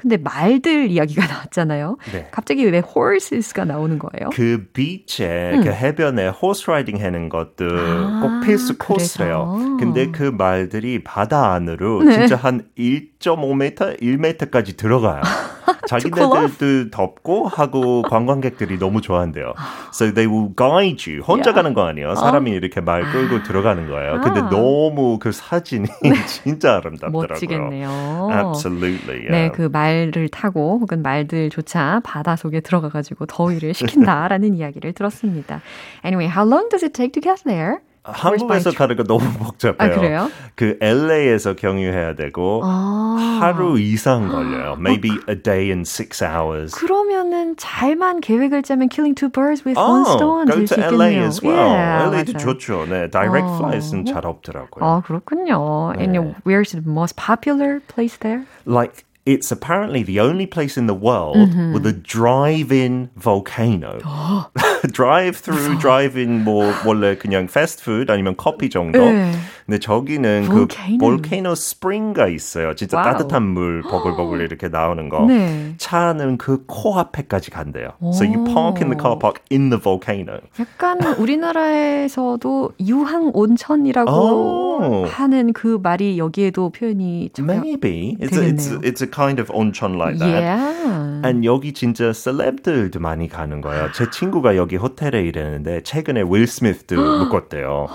근데 0.00 0.16
말들 0.16 0.90
이야기가 0.90 1.26
나왔잖아요. 1.28 1.98
네. 2.10 2.28
갑자기 2.30 2.64
왜 2.64 2.78
horses가 2.78 3.66
나오는 3.66 3.98
거예요? 3.98 4.30
그 4.32 4.66
비치에 4.72 5.56
음. 5.56 5.64
그 5.64 5.70
해변에 5.70 6.28
horse 6.42 6.64
riding 6.66 7.04
하는 7.04 7.28
것도 7.28 7.66
아, 7.68 8.20
꼭 8.22 8.40
필수 8.46 8.78
코스래요. 8.78 9.76
근데 9.78 10.10
그 10.10 10.22
말들이 10.22 11.04
바다 11.04 11.52
안으로 11.52 12.02
네. 12.04 12.14
진짜 12.14 12.36
한 12.36 12.62
1.5m, 12.78 14.00
1m까지 14.00 14.78
들어가요. 14.78 15.20
자기네들도 15.90 16.90
덥고 16.90 17.48
하고 17.48 18.02
관광객들이 18.08 18.78
너무 18.78 19.00
좋아한대요. 19.00 19.54
So 19.92 20.12
they 20.12 20.30
will 20.30 20.54
guide 20.54 21.02
you. 21.10 21.22
혼자 21.22 21.50
yeah. 21.50 21.54
가는 21.54 21.74
거 21.74 21.86
아니에요. 21.86 22.14
사람이 22.14 22.52
어? 22.52 22.54
이렇게 22.54 22.80
말 22.80 23.02
끌고 23.10 23.36
아. 23.36 23.42
들어가는 23.42 23.88
거예요. 23.88 24.20
근데 24.20 24.40
너무 24.42 25.18
그 25.18 25.32
사진이 25.32 25.88
네. 26.02 26.14
진짜 26.26 26.76
아름답더라고요. 26.76 27.26
멋지겠네요. 27.28 28.28
Absolutely. 28.30 29.26
Yeah. 29.26 29.30
네, 29.30 29.50
그 29.50 29.62
말을 29.62 30.28
타고 30.28 30.78
혹은 30.80 31.02
말들조차 31.02 32.00
바다 32.04 32.36
속에 32.36 32.60
들어가 32.60 32.88
가지고 32.88 33.26
더위를 33.26 33.74
식힌다라는 33.74 34.54
이야기를 34.54 34.92
들었습니다. 34.92 35.60
Anyway, 36.04 36.28
how 36.28 36.46
long 36.46 36.68
does 36.70 36.84
it 36.84 36.94
take 36.94 37.12
to 37.12 37.20
get 37.20 37.42
there? 37.44 37.80
한국에서 38.02 38.70
가는 38.70 38.96
거 38.96 39.04
너무 39.04 39.30
복잡해요. 39.38 39.92
아, 39.92 39.94
그래요? 39.94 40.30
그 40.54 40.78
LA에서 40.80 41.54
경유해야 41.54 42.14
되고 42.14 42.62
아. 42.64 43.38
하루 43.40 43.78
이상 43.78 44.28
걸려요. 44.28 44.76
Maybe 44.78 45.10
a 45.28 45.36
day 45.40 45.68
and 45.70 45.88
six 45.88 46.22
hours. 46.24 46.74
그러면은 46.74 47.56
잘만 47.56 48.20
계획을 48.20 48.62
짜면 48.62 48.88
killing 48.88 49.14
two 49.14 49.28
birds 49.28 49.64
with 49.66 49.78
one 49.78 50.04
stone 50.06 50.46
go 50.46 50.64
to 50.64 50.82
LA 50.82 51.20
as 51.20 51.44
well. 51.44 51.56
Yeah, 51.56 52.08
LA도 52.08 52.32
맞아요. 52.32 52.38
좋죠. 52.38 52.86
네, 52.88 53.10
direct 53.10 53.48
어. 53.48 53.56
flights는 53.58 54.06
잘 54.06 54.26
없더라고요. 54.26 54.84
아, 54.84 55.02
그렇군요. 55.04 55.92
네. 55.96 56.04
And 56.04 56.34
where's 56.44 56.72
the 56.72 56.82
most 56.86 57.16
popular 57.16 57.80
place 57.88 58.16
there? 58.18 58.46
Like 58.64 59.04
it's 59.29 59.51
apparently 59.51 60.03
the 60.03 60.19
only 60.19 60.45
place 60.45 60.77
in 60.77 60.85
the 60.85 60.93
world 60.93 61.37
mm-hmm. 61.37 61.73
with 61.73 61.85
a 61.87 61.91
drive-in 61.91 63.09
volcano. 63.15 63.99
drive-through, 64.91 65.79
drive-in 65.79 66.43
뭐 66.43 66.71
원래 66.85 67.17
그냥 67.17 67.47
패스트푸드 67.47 68.11
아니면 68.11 68.35
커피 68.37 68.69
정도. 68.69 68.99
네. 68.99 69.33
근데 69.70 69.78
저기는 69.78 70.46
volcano. 70.46 70.98
그 70.98 70.98
볼케이노 70.98 71.54
스프링가 71.54 72.26
있어요. 72.26 72.74
진짜 72.74 72.96
와우. 72.96 73.04
따뜻한 73.12 73.40
물 73.44 73.82
버글버글 73.88 74.40
이렇게 74.40 74.66
나오는 74.68 75.08
거. 75.08 75.24
네. 75.26 75.74
차는 75.78 76.38
그 76.38 76.64
코앞에까지 76.66 77.52
간대요. 77.52 77.90
오. 78.00 78.10
So 78.10 78.26
you 78.26 78.42
park 78.42 78.82
in 78.82 78.90
the 78.90 78.98
car 79.00 79.16
park 79.16 79.40
in 79.52 79.70
the 79.70 79.80
volcano. 79.80 80.40
약간 80.58 81.00
우리나라에서도 81.16 82.72
유황 82.84 83.30
온천이라고. 83.32 85.06
하는 85.06 85.52
그 85.52 85.78
말이 85.80 86.18
여기에도 86.18 86.70
표현이 86.70 87.30
Maybe. 87.38 88.16
It's 88.18 88.36
a, 88.36 88.48
it's, 88.50 88.72
a, 88.72 88.78
it's 88.82 89.02
a 89.02 89.06
kind 89.06 89.40
of 89.40 89.52
온천 89.52 89.96
like 89.96 90.18
that. 90.18 90.42
Yeah. 90.42 91.22
And 91.24 91.44
여기 91.44 91.72
진짜 91.74 92.12
셀럽들도 92.12 92.98
많이 92.98 93.28
가는 93.28 93.60
거예요. 93.60 93.92
제 93.92 94.10
친구가 94.10 94.56
여기 94.56 94.74
호텔에 94.76 95.22
일했는데 95.22 95.82
최근에 95.82 96.24
윌 96.28 96.46
스미스도 96.48 96.96
묶었대요. 97.30 97.86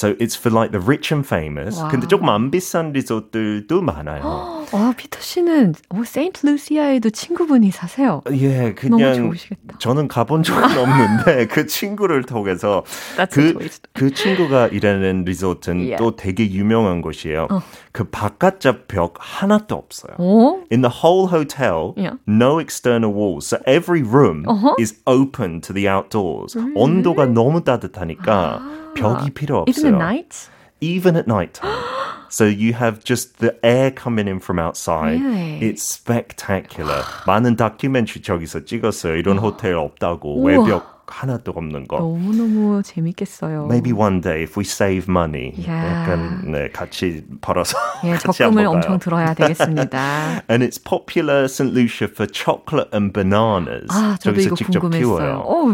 So 0.00 0.14
it's 0.18 0.36
for 0.36 0.50
like 0.50 0.72
the 0.72 0.80
rich 0.80 1.12
and 1.12 1.24
famous. 1.26 1.80
와. 1.80 1.88
근데 1.88 2.06
조금 2.06 2.28
안 2.28 2.50
비싼 2.50 2.92
리조트들도 2.92 3.80
많아요. 3.82 4.59
와, 4.71 4.93
피터 4.95 5.19
씨는 5.19 5.75
어, 5.89 6.03
세인트 6.03 6.45
루시아에도 6.45 7.09
친구분이 7.09 7.71
사세요. 7.71 8.21
예, 8.31 8.73
그냥. 8.73 9.33
저는 9.79 10.07
가본 10.07 10.43
적은 10.43 10.77
없는데 10.77 11.47
그 11.51 11.65
친구를 11.65 12.23
통해서 12.23 12.83
그, 13.31 13.57
그 13.93 14.13
친구가 14.13 14.67
일하는 14.67 15.25
리조트는 15.25 15.77
yeah. 15.77 15.97
또 15.97 16.15
되게 16.15 16.49
유명한 16.49 17.01
곳이에요. 17.01 17.47
어. 17.49 17.61
그 17.91 18.05
바깥쪽 18.05 18.87
벽 18.87 19.15
하나도 19.19 19.75
없어요. 19.75 20.15
어? 20.17 20.63
In 20.71 20.81
the 20.81 20.91
whole 21.03 21.27
hotel, 21.27 21.93
yeah. 21.97 22.17
no 22.27 22.59
external 22.59 23.13
walls. 23.13 23.47
So 23.47 23.57
every 23.65 24.01
room 24.01 24.45
uh-huh. 24.47 24.75
is 24.79 24.95
open 25.05 25.61
to 25.61 25.73
the 25.73 25.87
outdoors. 25.89 26.57
음. 26.57 26.73
온도가 26.75 27.25
너무 27.27 27.63
따뜻하니까 27.63 28.59
아. 28.61 28.93
벽이 28.95 29.31
필요 29.31 29.59
없어요. 29.59 29.67
Even 29.67 29.93
at 29.93 29.97
night? 29.97 30.49
Even 30.81 31.15
at 31.15 31.27
night 31.27 31.53
time. 31.53 31.71
So 32.30 32.44
you 32.44 32.72
have 32.74 33.04
just 33.04 33.38
the 33.38 33.54
air 33.64 33.90
coming 33.90 34.28
in 34.28 34.40
from 34.40 34.58
outside. 34.58 35.20
Really? 35.20 35.60
It's 35.60 35.82
spectacular. 35.82 37.02
많은 37.26 37.56
다큐멘터리 37.56 38.22
저기서 38.22 38.64
찍었어요. 38.64 39.16
이런 39.16 39.38
호텔 39.38 39.74
없다고 39.74 40.42
외벽 40.42 40.89
하나도 41.11 41.51
없는 41.55 41.87
거. 41.87 41.99
너무너무 41.99 42.81
재밌겠어요. 42.83 43.65
Maybe 43.65 43.91
one 43.91 44.21
day 44.21 44.43
if 44.43 44.57
we 44.57 44.63
save 44.63 45.07
money. 45.09 45.53
Yeah. 45.57 45.85
약간 45.91 46.51
네, 46.51 46.69
같이 46.71 47.23
벌어서 47.41 47.77
예, 48.05 48.11
같이 48.13 48.39
적금을 48.39 48.65
엄청 48.65 48.97
들어야 48.97 49.33
되겠습니다. 49.33 50.43
And 50.49 50.65
it's 50.65 50.81
popular 50.81 51.45
St. 51.45 51.73
Lucia 51.75 52.07
for 52.09 52.27
chocolate 52.31 52.89
and 52.93 53.13
bananas. 53.13 53.87
아, 53.89 54.17
저도 54.19 54.39
이거 54.41 54.55
궁금했어요. 54.55 55.43
오. 55.45 55.69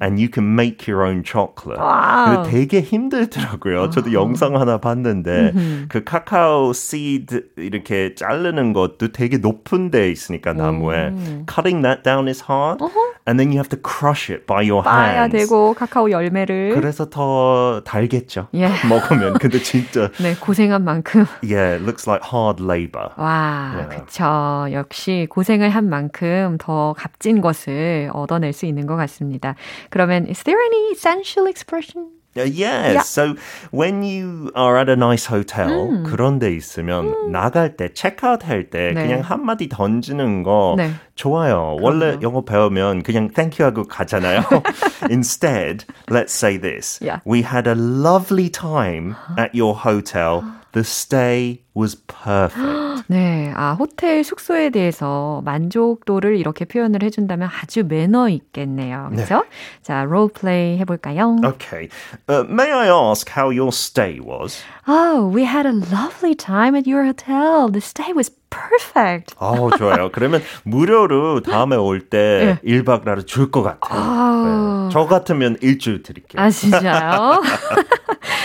And 0.00 0.20
you 0.20 0.28
can 0.32 0.54
make 0.54 0.86
your 0.86 1.04
own 1.06 1.22
chocolate. 1.24 1.80
근데 1.80 2.50
되게 2.50 2.80
힘들더라고요. 2.80 3.90
저도 3.90 4.12
영상 4.12 4.56
하나 4.56 4.78
봤는데 4.78 5.86
그 5.88 6.04
카카오 6.04 6.70
seed 6.70 7.42
이렇게 7.56 8.14
자르는 8.14 8.72
것도 8.72 9.12
되게 9.12 9.38
높은 9.38 9.90
데 9.90 10.10
있으니까 10.10 10.52
나무에 10.52 11.12
cutting 11.48 11.82
that 11.82 12.02
down 12.02 12.28
is 12.28 12.44
hard. 12.48 12.82
Uh-huh. 12.82 13.14
And 13.26 13.40
then 13.40 13.50
you 13.50 13.58
have 13.58 13.68
to 13.70 13.76
crush 13.76 14.30
it 14.30 14.46
by 14.46 14.62
your 14.62 14.75
빠야 14.82 15.22
hands. 15.24 15.36
되고 15.36 15.74
카카오 15.74 16.10
열매를. 16.10 16.72
그래서 16.74 17.08
더 17.08 17.80
달겠죠. 17.84 18.48
예. 18.54 18.68
먹으면. 18.88 19.34
근데 19.34 19.58
진짜. 19.60 20.10
네, 20.20 20.34
고생한 20.34 20.82
만큼. 20.84 21.26
Yeah, 21.42 21.82
looks 21.82 22.08
like 22.08 22.22
hard 22.24 22.62
labor. 22.62 23.10
와, 23.16 23.72
yeah. 23.76 23.88
그쵸. 23.88 24.66
역시 24.72 25.26
고생을 25.30 25.70
한 25.70 25.88
만큼 25.88 26.56
더 26.58 26.94
값진 26.98 27.40
것을 27.40 28.10
얻어낼 28.12 28.52
수 28.52 28.66
있는 28.66 28.86
것 28.86 28.96
같습니다. 28.96 29.54
그러면 29.90 30.26
is 30.28 30.42
there 30.44 30.58
any 30.60 30.92
essential 30.92 31.48
expression 31.48 32.08
Uh, 32.37 32.43
yes. 32.43 32.55
Yeah. 32.55 33.01
So 33.01 33.35
when 33.71 34.03
you 34.03 34.51
are 34.55 34.77
at 34.77 34.87
a 34.87 34.95
nice 34.95 35.25
hotel 35.25 35.67
음. 35.67 36.03
그런 36.05 36.39
데 36.39 36.55
있으면 36.55 37.07
음. 37.07 37.31
나갈 37.31 37.75
때 37.75 37.89
체크아웃 37.93 38.45
할때 38.45 38.93
네. 38.93 39.03
그냥 39.03 39.19
한마디 39.19 39.67
던지는 39.67 40.43
거 40.43 40.75
네. 40.77 40.91
좋아요. 41.15 41.75
그럼요. 41.75 41.83
원래 41.83 42.17
영어 42.21 42.41
배우면 42.45 43.03
그냥 43.03 43.29
thank 43.33 43.59
you 43.59 43.69
하고 43.69 43.85
가잖아요. 43.85 44.43
Instead, 45.11 45.85
let's 46.09 46.31
say 46.31 46.57
this. 46.57 46.99
Yeah. 47.01 47.19
We 47.25 47.41
had 47.43 47.67
a 47.67 47.75
lovely 47.75 48.49
time 48.49 49.17
at 49.37 49.53
your 49.53 49.75
hotel. 49.75 50.43
The 50.76 50.84
stay 50.84 51.62
was 51.74 51.96
perfect. 52.06 53.04
네, 53.06 53.50
아 53.56 53.72
호텔 53.78 54.22
숙소에 54.22 54.68
대해서 54.68 55.40
만족도를 55.46 56.36
이렇게 56.36 56.66
표현을 56.66 57.02
해준다면 57.02 57.48
아주 57.62 57.82
매너 57.82 58.28
있겠네요. 58.28 59.08
그렇죠? 59.10 59.36
네. 59.36 59.48
자, 59.82 60.04
롤 60.04 60.28
플레이 60.28 60.76
해볼까요? 60.80 61.36
Okay. 61.42 61.88
Uh, 62.28 62.44
may 62.46 62.70
I 62.70 62.88
ask 62.88 63.30
how 63.30 63.48
your 63.50 63.72
stay 63.72 64.20
was? 64.20 64.60
Oh, 64.86 65.24
we 65.32 65.44
had 65.44 65.64
a 65.64 65.72
lovely 65.72 66.34
time 66.34 66.76
at 66.76 66.86
your 66.86 67.06
hotel. 67.06 67.70
The 67.72 67.80
stay 67.80 68.12
was 68.14 68.30
perfect. 68.50 69.34
아, 69.38 69.54
좋아요. 69.78 70.10
그러면 70.12 70.42
무료로 70.64 71.40
다음에 71.40 71.76
올때 71.76 72.58
네. 72.62 72.80
1박 72.82 73.04
나를 73.06 73.24
줄 73.24 73.50
것 73.50 73.62
같아요. 73.62 74.88
네. 74.88 74.92
저 74.92 75.06
같으면 75.06 75.56
일주일 75.62 76.02
드릴게요. 76.02 76.42
아, 76.42 76.50
진짜요? 76.50 77.40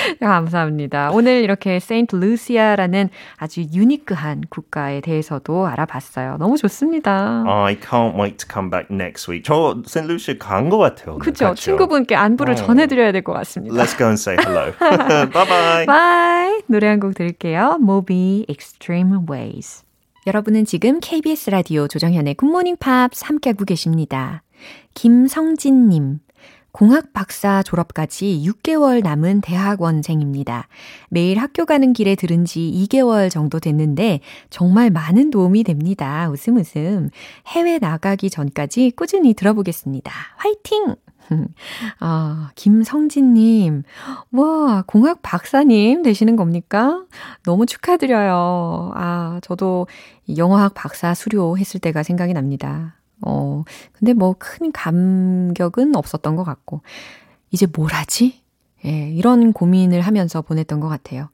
감사합니다. 0.19 1.11
오늘 1.11 1.43
이렇게 1.43 1.79
세인트 1.79 2.15
루시아라는 2.15 3.09
아주 3.37 3.61
unique한 3.73 4.43
국가에 4.49 5.01
대해서도 5.01 5.67
알아봤어요. 5.67 6.37
너무 6.39 6.57
좋습니다. 6.57 7.43
I 7.47 7.77
can't 7.79 8.15
wait 8.19 8.37
to 8.37 8.47
come 8.51 8.69
back 8.69 8.87
next 8.93 9.29
week. 9.31 9.43
저 9.45 9.81
세인트 9.85 10.11
루시아 10.11 10.35
간것 10.39 10.79
같아요. 10.79 11.17
그렇죠. 11.17 11.53
친구분께 11.55 12.15
안부를 12.15 12.53
어. 12.53 12.55
전해드려야 12.55 13.11
될 13.11 13.23
것 13.23 13.33
같습니다. 13.33 13.75
Let's 13.75 13.97
go 13.97 14.07
and 14.07 14.19
say 14.19 14.37
hello. 14.39 14.71
bye 15.31 15.45
bye. 15.47 15.85
Bye. 15.85 16.61
노래 16.67 16.87
한 16.87 16.99
곡 16.99 17.15
들을게요. 17.15 17.77
Moby 17.81 18.45
Extreme 18.49 19.25
Ways. 19.29 19.83
여러분은 20.27 20.65
지금 20.65 20.99
KBS 20.99 21.49
라디오 21.49 21.87
조정현의 21.87 22.35
굿모닝 22.35 22.77
팝스 22.77 23.25
함께하고 23.25 23.65
계십니다. 23.65 24.43
김성진님. 24.93 26.19
공학 26.71 27.13
박사 27.13 27.63
졸업까지 27.63 28.43
6개월 28.45 29.03
남은 29.03 29.41
대학원생입니다. 29.41 30.67
매일 31.09 31.39
학교 31.39 31.65
가는 31.65 31.93
길에 31.93 32.15
들은 32.15 32.45
지 32.45 32.59
2개월 32.59 33.29
정도 33.29 33.59
됐는데 33.59 34.21
정말 34.49 34.89
많은 34.89 35.31
도움이 35.31 35.63
됩니다. 35.63 36.29
웃음 36.29 36.57
웃음. 36.57 37.09
해외 37.47 37.77
나가기 37.79 38.29
전까지 38.29 38.93
꾸준히 38.95 39.33
들어보겠습니다. 39.33 40.11
화이팅! 40.37 40.95
아, 41.99 42.51
김성진님. 42.55 43.83
와, 44.31 44.83
공학 44.87 45.21
박사님 45.21 46.03
되시는 46.03 46.35
겁니까? 46.35 47.03
너무 47.43 47.65
축하드려요. 47.65 48.91
아, 48.95 49.39
저도 49.41 49.87
영어학 50.37 50.73
박사 50.73 51.13
수료했을 51.13 51.79
때가 51.79 52.03
생각이 52.03 52.33
납니다. 52.33 52.95
어, 53.21 53.63
근데 53.93 54.13
뭐 54.13 54.35
큰 54.39 54.71
감격은 54.71 55.95
없었던 55.95 56.35
것 56.35 56.43
같고, 56.43 56.81
이제 57.51 57.65
뭘 57.71 57.91
하지? 57.93 58.41
예, 58.85 59.09
이런 59.11 59.53
고민을 59.53 60.01
하면서 60.01 60.41
보냈던 60.41 60.79
것 60.79 60.87
같아요. 60.89 61.29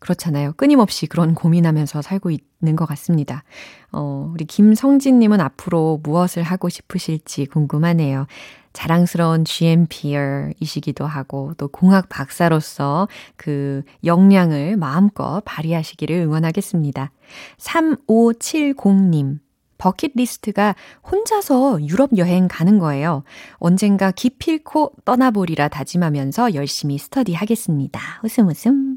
그렇잖아요. 0.00 0.52
끊임없이 0.56 1.06
그런 1.06 1.34
고민하면서 1.34 2.02
살고 2.02 2.30
있는 2.30 2.76
것 2.76 2.84
같습니다. 2.86 3.42
어, 3.90 4.30
우리 4.34 4.44
김성진님은 4.44 5.40
앞으로 5.40 6.00
무엇을 6.02 6.42
하고 6.42 6.68
싶으실지 6.68 7.46
궁금하네요. 7.46 8.26
자랑스러운 8.74 9.44
GMPR이시기도 9.46 11.06
하고 11.06 11.54
또 11.56 11.68
공학 11.68 12.08
박사로서 12.10 13.08
그 13.36 13.82
역량을 14.04 14.76
마음껏 14.76 15.40
발휘하시기를 15.44 16.16
응원하겠습니다. 16.16 17.10
3570님. 17.58 19.38
버킷리스트가 19.84 20.74
혼자서 21.10 21.82
유럽 21.82 22.16
여행 22.16 22.48
가는 22.48 22.78
거예요. 22.78 23.22
언젠가 23.56 24.10
기필코 24.10 24.92
떠나보리라 25.04 25.68
다짐하면서 25.68 26.54
열심히 26.54 26.96
스터디 26.96 27.34
하겠습니다. 27.34 28.00
웃음 28.24 28.48
웃음. 28.48 28.96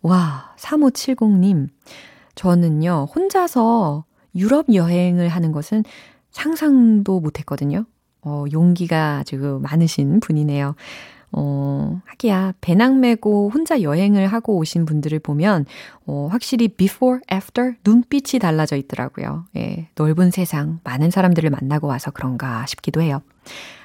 와, 0.00 0.54
3570님. 0.58 1.68
저는요, 2.34 3.08
혼자서 3.14 4.04
유럽 4.34 4.72
여행을 4.72 5.28
하는 5.28 5.52
것은 5.52 5.84
상상도 6.30 7.20
못 7.20 7.38
했거든요. 7.40 7.84
어, 8.22 8.44
용기가 8.52 9.18
아주 9.18 9.60
많으신 9.62 10.20
분이네요. 10.20 10.74
어, 11.32 12.00
하기야, 12.04 12.54
배낭 12.60 13.00
메고 13.00 13.50
혼자 13.52 13.82
여행을 13.82 14.26
하고 14.26 14.56
오신 14.56 14.84
분들을 14.84 15.18
보면, 15.20 15.64
어, 16.06 16.28
확실히 16.30 16.68
before, 16.68 17.20
after, 17.32 17.74
눈빛이 17.84 18.38
달라져 18.38 18.76
있더라고요. 18.76 19.46
예, 19.56 19.88
넓은 19.96 20.30
세상, 20.30 20.80
많은 20.84 21.10
사람들을 21.10 21.48
만나고 21.50 21.86
와서 21.86 22.10
그런가 22.10 22.66
싶기도 22.66 23.00
해요. 23.00 23.22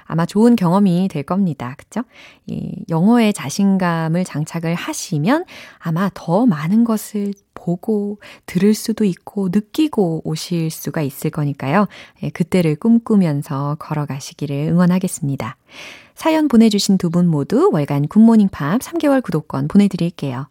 아마 0.07 0.25
좋은 0.25 0.55
경험이 0.55 1.09
될 1.09 1.23
겁니다. 1.23 1.75
그쵸? 1.77 2.01
이 2.45 2.83
영어에 2.89 3.33
자신감을 3.33 4.23
장착을 4.23 4.73
하시면 4.73 5.45
아마 5.79 6.09
더 6.13 6.45
많은 6.45 6.85
것을 6.85 7.33
보고 7.53 8.19
들을 8.45 8.73
수도 8.73 9.03
있고 9.03 9.49
느끼고 9.51 10.21
오실 10.23 10.71
수가 10.71 11.01
있을 11.01 11.29
거니까요. 11.29 11.87
예, 12.23 12.29
그때를 12.29 12.75
꿈꾸면서 12.77 13.75
걸어가시기를 13.79 14.69
응원하겠습니다. 14.69 15.57
사연 16.17 16.47
보내주신 16.47 16.97
두 16.97 17.09
분 17.11 17.27
모두 17.27 17.69
월간 17.71 18.07
굿모닝 18.07 18.49
팝 18.49 18.81
3개월 18.81 19.21
구독권 19.21 19.67
보내드릴게요. 19.67 20.47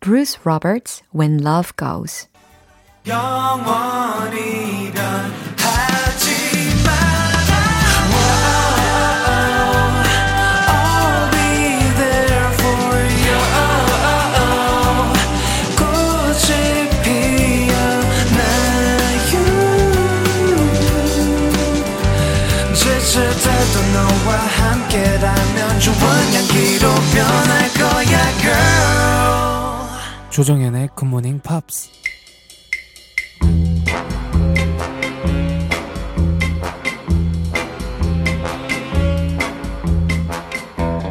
Bruce 0.00 0.40
Roberts, 0.44 1.02
When 1.14 1.38
Love 1.40 1.72
Goes. 1.78 2.26
영원이란 25.74 26.44
조정연의 30.30 30.88
굿모닝 30.94 31.40
팝스 31.40 31.90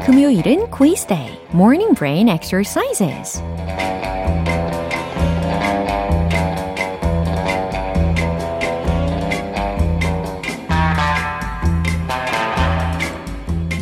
금요일은 0.06 0.70
quiz 0.72 1.06
day, 1.08 1.40
morning 1.54 1.96
brain 1.96 2.30
exercises. 2.30 3.42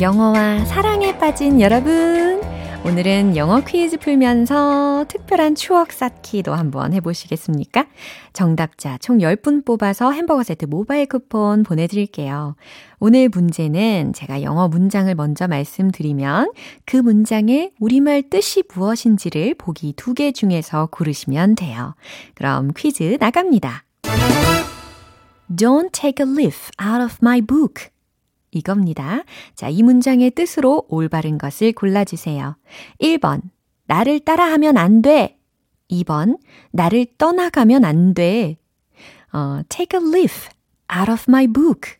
영어와 0.02 0.64
사랑에 0.64 1.16
빠진 1.16 1.60
여러분. 1.60 2.42
오늘은 2.84 3.36
영어 3.36 3.60
퀴즈 3.60 3.98
풀면서 3.98 5.04
특별한 5.06 5.54
추억 5.54 5.92
쌓기도 5.92 6.54
한번 6.54 6.92
해보시겠습니까? 6.92 7.86
정답자 8.32 8.98
총 8.98 9.18
10분 9.18 9.64
뽑아서 9.64 10.10
햄버거 10.10 10.42
세트 10.42 10.64
모바일 10.64 11.06
쿠폰 11.06 11.62
보내드릴게요. 11.62 12.56
오늘 12.98 13.28
문제는 13.28 14.12
제가 14.12 14.42
영어 14.42 14.66
문장을 14.66 15.14
먼저 15.14 15.46
말씀드리면 15.46 16.50
그 16.84 16.96
문장의 16.96 17.70
우리말 17.78 18.28
뜻이 18.28 18.64
무엇인지를 18.74 19.54
보기 19.54 19.92
두 19.96 20.14
개 20.14 20.32
중에서 20.32 20.88
고르시면 20.90 21.54
돼요. 21.54 21.94
그럼 22.34 22.72
퀴즈 22.76 23.18
나갑니다. 23.20 23.84
Don't 25.48 25.92
take 25.92 26.26
a 26.26 26.28
leaf 26.28 26.70
out 26.82 27.00
of 27.00 27.18
my 27.22 27.40
book. 27.40 27.91
이겁니다. 28.52 29.24
자, 29.54 29.68
이 29.68 29.82
문장의 29.82 30.30
뜻으로 30.32 30.84
올바른 30.88 31.38
것을 31.38 31.72
골라주세요. 31.72 32.56
1번, 33.00 33.40
나를 33.86 34.20
따라하면 34.20 34.76
안 34.76 35.02
돼. 35.02 35.38
2번, 35.90 36.38
나를 36.70 37.06
떠나가면 37.18 37.84
안 37.84 38.14
돼. 38.14 38.56
어, 39.32 39.62
take 39.68 39.98
a 40.00 40.06
leaf 40.06 40.48
out 40.94 41.10
of 41.10 41.24
my 41.28 41.46
book. 41.46 41.94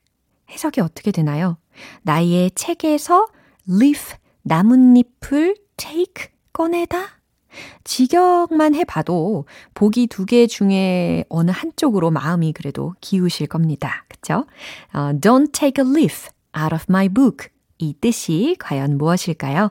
해석이 0.51 0.81
어떻게 0.81 1.11
되나요? 1.11 1.57
나의 2.03 2.51
책에서 2.55 3.27
leaf, 3.69 4.15
나뭇잎을 4.43 5.57
take, 5.77 6.27
꺼내다? 6.53 7.23
직역만 7.85 8.75
해봐도 8.75 9.45
보기 9.75 10.07
두 10.07 10.25
개 10.25 10.47
중에 10.47 11.25
어느 11.29 11.51
한쪽으로 11.51 12.11
마음이 12.11 12.53
그래도 12.55 12.95
기우실 13.01 13.47
겁니다. 13.47 14.05
그쵸? 14.09 14.47
어, 14.95 15.13
don't 15.21 15.53
take 15.53 15.85
a 15.85 15.91
leaf 15.91 16.31
out 16.59 16.75
of 16.75 16.85
my 16.89 17.09
book. 17.09 17.49
이 17.79 17.95
뜻이 18.01 18.57
과연 18.59 18.99
무엇일까요? 18.99 19.71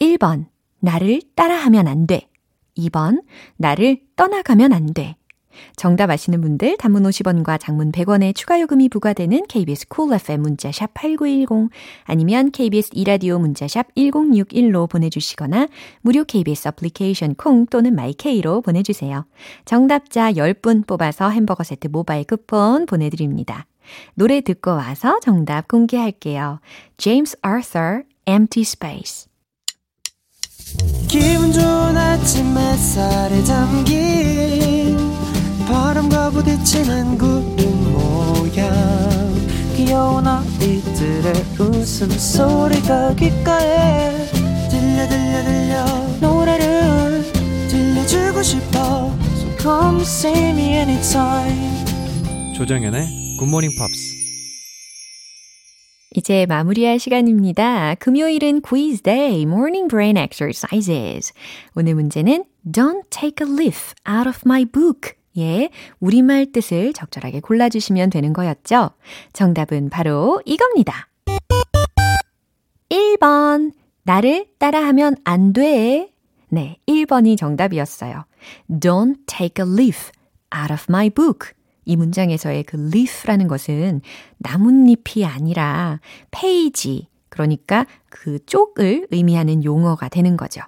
1번, 0.00 0.46
나를 0.80 1.22
따라하면 1.34 1.86
안 1.86 2.06
돼. 2.06 2.28
2번, 2.76 3.22
나를 3.56 4.00
떠나가면 4.16 4.72
안 4.72 4.86
돼. 4.92 5.16
정답 5.76 6.10
아시는 6.10 6.40
분들 6.40 6.76
단문 6.78 7.02
50원과 7.04 7.58
장문 7.60 7.92
100원의 7.92 8.34
추가 8.34 8.60
요금이 8.60 8.88
부과되는 8.88 9.46
KBS 9.48 9.88
쿨 9.88 10.06
cool 10.06 10.20
FM 10.20 10.42
문자샵 10.42 10.94
8910 10.94 11.70
아니면 12.04 12.50
KBS 12.50 12.90
이라디오 12.94 13.38
문자샵 13.38 13.94
1061로 13.94 14.88
보내주시거나 14.88 15.68
무료 16.00 16.24
KBS 16.24 16.68
애플리케이션 16.68 17.34
콩 17.34 17.66
또는 17.66 17.94
마이케이로 17.94 18.62
보내주세요. 18.62 19.26
정답자 19.64 20.32
10분 20.32 20.86
뽑아서 20.86 21.30
햄버거 21.30 21.64
세트 21.64 21.88
모바일 21.88 22.24
쿠폰 22.24 22.86
보내드립니다. 22.86 23.66
노래 24.14 24.40
듣고 24.40 24.72
와서 24.72 25.18
정답 25.22 25.68
공개할게요. 25.68 26.60
James 26.98 27.36
Arthur, 27.44 28.04
Empty 28.26 28.62
Space. 28.62 29.26
기분 31.08 31.52
좋은 31.52 31.96
아침 31.96 32.56
햇살에 32.56 33.42
담긴 33.44 34.96
바람과 35.66 36.30
부딪히는 36.30 37.18
구름 37.18 37.92
모양 37.92 38.72
귀여운 39.76 40.26
아이들의 40.26 41.32
웃음소리가 41.58 43.14
귓가에 43.14 44.26
들려 44.70 45.08
들려 45.08 45.42
들려 45.44 45.84
노래를 46.20 47.32
들려주고 47.68 48.42
싶어 48.42 49.12
So 49.36 49.56
come 49.58 50.00
see 50.02 50.50
me 50.50 50.74
anytime 50.76 51.84
조정연의 52.56 53.21
굿모닝 53.42 53.70
팝스 53.76 54.14
이제 56.14 56.46
마무리할 56.46 57.00
시간입니다. 57.00 57.96
금요일은 57.96 58.60
quiz 58.60 59.02
day, 59.02 59.42
morning 59.42 59.88
brain 59.88 60.16
exercises. 60.16 61.32
오늘 61.74 61.96
문제는 61.96 62.44
don't 62.70 63.02
take 63.10 63.44
a 63.44 63.52
leaf 63.52 63.94
out 64.08 64.28
of 64.28 64.42
my 64.46 64.64
book. 64.64 65.14
예, 65.38 65.70
우리말 65.98 66.52
뜻을 66.52 66.92
적절하게 66.92 67.40
골라주시면 67.40 68.10
되는 68.10 68.32
거였죠. 68.32 68.90
정답은 69.32 69.90
바로 69.90 70.40
이겁니다. 70.44 71.08
1번. 72.90 73.72
나를 74.04 74.46
따라하면 74.58 75.16
안 75.24 75.52
돼. 75.52 76.12
네, 76.48 76.78
1번이 76.86 77.36
정답이었어요. 77.36 78.24
Don't 78.70 79.16
take 79.26 79.64
a 79.64 79.68
leaf 79.68 80.12
out 80.54 80.72
of 80.72 80.84
my 80.88 81.10
book. 81.10 81.50
이 81.84 81.96
문장에서의 81.96 82.64
그 82.64 82.76
leaf라는 82.76 83.48
것은 83.48 84.00
나뭇잎이 84.38 85.24
아니라 85.24 86.00
페이지, 86.30 87.08
그러니까 87.28 87.86
그 88.08 88.44
쪽을 88.44 89.08
의미하는 89.10 89.64
용어가 89.64 90.08
되는 90.08 90.36
거죠. 90.36 90.60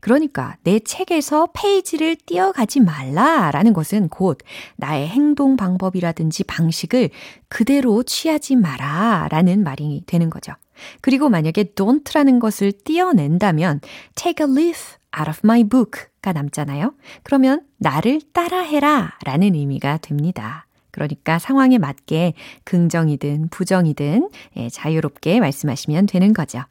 그러니까 0.00 0.56
내 0.64 0.80
책에서 0.80 1.48
페이지를 1.54 2.16
띄어가지 2.16 2.80
말라라는 2.80 3.72
것은 3.72 4.08
곧 4.08 4.38
나의 4.76 5.08
행동 5.08 5.56
방법이라든지 5.56 6.44
방식을 6.44 7.10
그대로 7.48 8.02
취하지 8.02 8.56
마라라는 8.56 9.62
말이 9.62 10.02
되는 10.06 10.30
거죠. 10.30 10.52
그리고 11.00 11.28
만약에 11.28 11.64
don't라는 11.74 12.40
것을 12.40 12.72
띄어낸다면 12.72 13.80
take 14.14 14.46
a 14.46 14.52
leaf 14.52 14.97
out 15.16 15.28
of 15.28 15.40
my 15.44 15.64
book가 15.64 16.32
남잖아요. 16.32 16.94
그러면 17.22 17.62
나를 17.78 18.20
따라해라 18.32 19.18
라는 19.24 19.54
의미가 19.54 19.98
됩니다. 19.98 20.66
그러니까 20.90 21.38
상황에 21.38 21.78
맞게 21.78 22.34
긍정이든 22.64 23.48
부정이든 23.50 24.30
예, 24.56 24.68
자유롭게 24.68 25.40
말씀하시면 25.40 26.06
되는 26.06 26.32
거죠. 26.32 26.64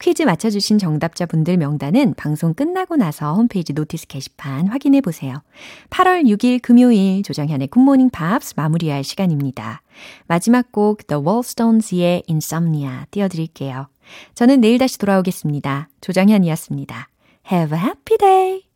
퀴즈 0.00 0.22
맞춰주신 0.22 0.78
정답자분들 0.78 1.56
명단은 1.56 2.14
방송 2.14 2.54
끝나고 2.54 2.96
나서 2.96 3.34
홈페이지 3.34 3.72
notice 3.72 4.08
게시판 4.08 4.66
확인해 4.66 5.00
보세요. 5.00 5.42
8월 5.90 6.24
6일 6.24 6.60
금요일 6.60 7.22
조정현의 7.22 7.68
굿모닝 7.68 8.10
팝스 8.10 8.54
마무리할 8.56 9.04
시간입니다. 9.04 9.82
마지막 10.26 10.72
곡 10.72 11.06
The 11.06 11.22
Wallstones의 11.22 12.24
Insomnia 12.28 12.90
띄워드릴게요. 13.10 13.88
저는 14.34 14.60
내일 14.60 14.78
다시 14.78 14.98
돌아오겠습니다. 14.98 15.88
조정현이었습니다. 16.00 17.08
Have 17.50 17.72
a 17.72 17.78
happy 17.78 18.16
day! 18.16 18.69